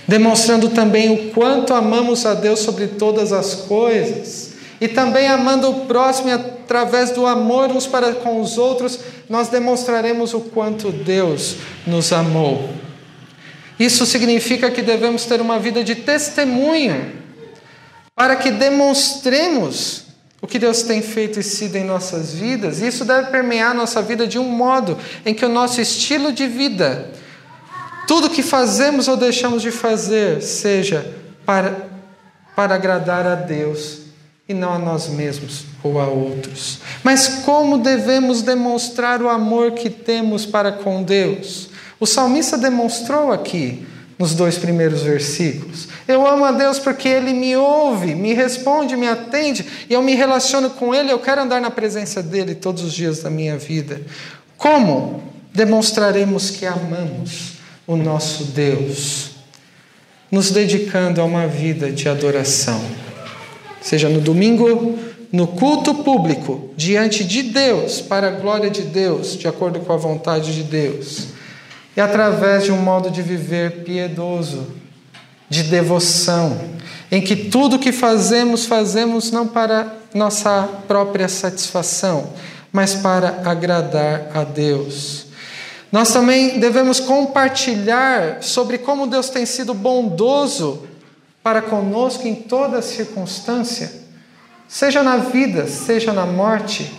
demonstrando 0.06 0.68
também 0.68 1.12
o 1.12 1.30
quanto 1.30 1.74
amamos 1.74 2.24
a 2.24 2.34
Deus 2.34 2.60
sobre 2.60 2.86
todas 2.86 3.32
as 3.32 3.54
coisas 3.54 4.52
e 4.80 4.86
também 4.86 5.26
amando 5.26 5.70
o 5.70 5.86
próximo 5.86 6.28
e 6.28 6.32
através 6.32 7.10
do 7.10 7.26
amor 7.26 7.70
uns 7.70 7.86
para 7.86 8.12
com 8.14 8.40
os 8.40 8.58
outros, 8.58 9.00
nós 9.28 9.48
demonstraremos 9.48 10.34
o 10.34 10.40
quanto 10.40 10.92
Deus 10.92 11.56
nos 11.86 12.12
amou. 12.12 12.68
Isso 13.82 14.06
significa 14.06 14.70
que 14.70 14.80
devemos 14.80 15.24
ter 15.24 15.40
uma 15.40 15.58
vida 15.58 15.82
de 15.82 15.96
testemunho, 15.96 17.14
para 18.14 18.36
que 18.36 18.52
demonstremos 18.52 20.04
o 20.40 20.46
que 20.46 20.56
Deus 20.56 20.82
tem 20.84 21.02
feito 21.02 21.40
e 21.40 21.42
sido 21.42 21.74
em 21.74 21.82
nossas 21.82 22.32
vidas. 22.32 22.80
E 22.80 22.86
isso 22.86 23.04
deve 23.04 23.32
permear 23.32 23.74
nossa 23.74 24.00
vida 24.00 24.24
de 24.24 24.38
um 24.38 24.44
modo 24.44 24.96
em 25.26 25.34
que 25.34 25.44
o 25.44 25.48
nosso 25.48 25.80
estilo 25.80 26.32
de 26.32 26.46
vida, 26.46 27.10
tudo 28.06 28.30
que 28.30 28.40
fazemos 28.40 29.08
ou 29.08 29.16
deixamos 29.16 29.62
de 29.62 29.72
fazer, 29.72 30.40
seja 30.42 31.04
para, 31.44 31.88
para 32.54 32.76
agradar 32.76 33.26
a 33.26 33.34
Deus 33.34 34.02
e 34.48 34.54
não 34.54 34.72
a 34.72 34.78
nós 34.78 35.08
mesmos 35.08 35.64
ou 35.82 36.00
a 36.00 36.06
outros. 36.06 36.78
Mas 37.02 37.26
como 37.44 37.78
devemos 37.78 38.42
demonstrar 38.42 39.20
o 39.20 39.28
amor 39.28 39.72
que 39.72 39.90
temos 39.90 40.46
para 40.46 40.70
com 40.70 41.02
Deus? 41.02 41.71
O 42.02 42.06
salmista 42.06 42.58
demonstrou 42.58 43.30
aqui 43.30 43.86
nos 44.18 44.34
dois 44.34 44.58
primeiros 44.58 45.02
versículos. 45.02 45.86
Eu 46.08 46.26
amo 46.26 46.44
a 46.44 46.50
Deus 46.50 46.80
porque 46.80 47.08
Ele 47.08 47.32
me 47.32 47.54
ouve, 47.54 48.16
me 48.16 48.34
responde, 48.34 48.96
me 48.96 49.06
atende, 49.06 49.64
e 49.88 49.92
eu 49.94 50.02
me 50.02 50.16
relaciono 50.16 50.70
com 50.70 50.92
Ele, 50.92 51.12
eu 51.12 51.20
quero 51.20 51.42
andar 51.42 51.60
na 51.60 51.70
presença 51.70 52.20
dEle 52.20 52.56
todos 52.56 52.82
os 52.82 52.92
dias 52.92 53.22
da 53.22 53.30
minha 53.30 53.56
vida. 53.56 54.02
Como 54.58 55.22
demonstraremos 55.54 56.50
que 56.50 56.66
amamos 56.66 57.52
o 57.86 57.94
nosso 57.94 58.46
Deus? 58.46 59.36
Nos 60.28 60.50
dedicando 60.50 61.20
a 61.20 61.24
uma 61.24 61.46
vida 61.46 61.88
de 61.92 62.08
adoração, 62.08 62.82
seja 63.80 64.08
no 64.08 64.20
domingo, 64.20 64.98
no 65.30 65.46
culto 65.46 65.94
público, 65.94 66.68
diante 66.76 67.22
de 67.22 67.44
Deus, 67.44 68.00
para 68.00 68.26
a 68.26 68.32
glória 68.32 68.70
de 68.70 68.82
Deus, 68.82 69.38
de 69.38 69.46
acordo 69.46 69.78
com 69.78 69.92
a 69.92 69.96
vontade 69.96 70.52
de 70.52 70.64
Deus 70.64 71.40
e 71.96 72.00
através 72.00 72.64
de 72.64 72.72
um 72.72 72.78
modo 72.78 73.10
de 73.10 73.22
viver 73.22 73.82
piedoso, 73.84 74.66
de 75.48 75.64
devoção, 75.64 76.58
em 77.10 77.20
que 77.20 77.36
tudo 77.36 77.78
que 77.78 77.92
fazemos, 77.92 78.64
fazemos 78.64 79.30
não 79.30 79.46
para 79.46 79.94
nossa 80.14 80.68
própria 80.88 81.28
satisfação, 81.28 82.32
mas 82.72 82.94
para 82.94 83.42
agradar 83.44 84.28
a 84.34 84.44
Deus. 84.44 85.26
Nós 85.90 86.10
também 86.10 86.58
devemos 86.58 86.98
compartilhar 86.98 88.42
sobre 88.42 88.78
como 88.78 89.06
Deus 89.06 89.28
tem 89.28 89.44
sido 89.44 89.74
bondoso 89.74 90.86
para 91.42 91.60
conosco 91.60 92.26
em 92.26 92.34
toda 92.34 92.80
circunstância, 92.80 93.92
seja 94.66 95.02
na 95.02 95.18
vida, 95.18 95.66
seja 95.66 96.14
na 96.14 96.24
morte, 96.24 96.90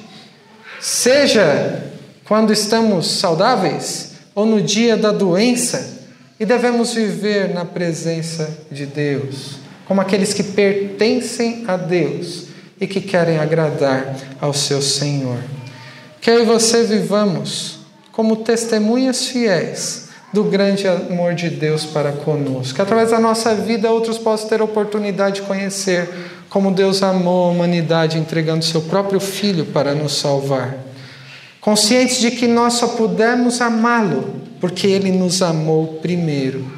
seja 0.80 1.92
quando 2.26 2.54
estamos 2.54 3.08
saudáveis, 3.20 4.13
ou 4.36 4.46
no 4.46 4.62
dia 4.62 4.98
da 4.98 5.12
doença, 5.12 6.02
e 6.40 6.46
devemos 6.46 6.94
viver 6.94 7.54
na 7.54 7.64
presença 7.64 8.50
de 8.72 8.86
Deus, 8.86 9.58
como 9.86 10.02
aqueles 10.02 10.34
que 10.34 10.44
pertencem 10.44 11.64
a 11.68 11.78
Deus 11.78 12.48
e 12.80 12.88
que 12.88 13.00
querem 13.00 13.38
agradar 13.38 14.16
ao 14.42 14.54
seu 14.54 14.82
Senhor. 14.82 15.38
Que 16.20 16.30
eu 16.32 16.42
e 16.42 16.46
você 16.46 16.84
vivamos 16.84 17.80
como 18.12 18.38
testemunhas 18.38 19.28
fiéis 19.28 20.10
do 20.34 20.44
grande 20.44 20.88
amor 20.88 21.36
de 21.36 21.50
Deus 21.50 21.86
para 21.86 22.12
conosco. 22.12 22.76
Que 22.76 22.82
através 22.82 23.12
da 23.12 23.20
nossa 23.20 23.54
vida 23.54 23.92
outros 23.92 24.18
possam 24.18 24.50
ter 24.50 24.62
a 24.62 24.64
oportunidade 24.64 25.42
de 25.42 25.48
conhecer 25.48 26.10
como 26.50 26.72
Deus 26.72 27.02
amou 27.02 27.48
a 27.48 27.52
humanidade 27.52 28.18
entregando 28.18 28.66
seu 28.66 28.82
próprio 28.82 29.20
filho 29.20 29.66
para 29.66 29.96
nos 29.96 30.14
salvar. 30.16 30.78
Conscientes 31.64 32.20
de 32.20 32.30
que 32.30 32.46
nós 32.46 32.74
só 32.74 32.90
pudemos 32.90 33.62
amá-lo 33.62 34.36
porque 34.60 34.86
ele 34.86 35.14
nos 35.14 35.42
amou 35.42 36.00
primeiro. 36.02 36.70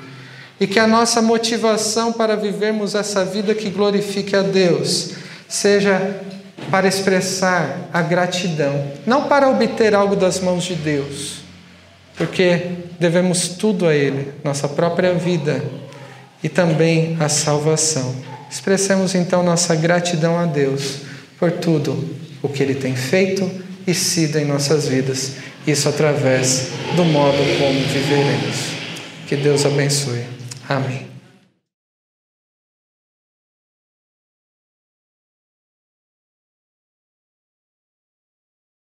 E 0.59 0.67
que 0.67 0.79
a 0.79 0.85
nossa 0.85 1.23
motivação 1.23 2.13
para 2.13 2.35
vivermos 2.35 2.93
essa 2.93 3.25
vida 3.25 3.55
que 3.55 3.71
glorifique 3.71 4.35
a 4.35 4.43
Deus 4.43 5.13
seja 5.49 6.21
para 6.69 6.87
expressar 6.87 7.89
a 7.91 8.03
gratidão, 8.03 8.91
não 9.07 9.23
para 9.23 9.49
obter 9.49 9.95
algo 9.95 10.15
das 10.15 10.39
mãos 10.39 10.63
de 10.63 10.75
Deus, 10.75 11.37
porque 12.15 12.67
devemos 12.99 13.49
tudo 13.49 13.87
a 13.87 13.93
Ele, 13.93 14.33
nossa 14.43 14.67
própria 14.67 15.15
vida 15.15 15.65
e 16.43 16.47
também 16.47 17.17
a 17.19 17.27
salvação. 17.27 18.15
Expressemos 18.51 19.15
então 19.15 19.41
nossa 19.41 19.75
gratidão 19.75 20.37
a 20.37 20.45
Deus 20.45 20.97
por 21.39 21.51
tudo 21.51 22.07
o 22.43 22.47
que 22.47 22.61
Ele 22.61 22.75
tem 22.75 22.95
feito 22.95 23.64
e 23.87 23.93
sido 23.93 24.37
em 24.37 24.45
nossas 24.45 24.87
vidas, 24.87 25.33
isso 25.65 25.87
através 25.89 26.69
do 26.95 27.05
modo 27.05 27.37
como 27.59 27.79
viveremos. 27.87 28.75
Que 29.27 29.35
Deus 29.35 29.65
abençoe. 29.65 30.23
Amém. 30.67 31.14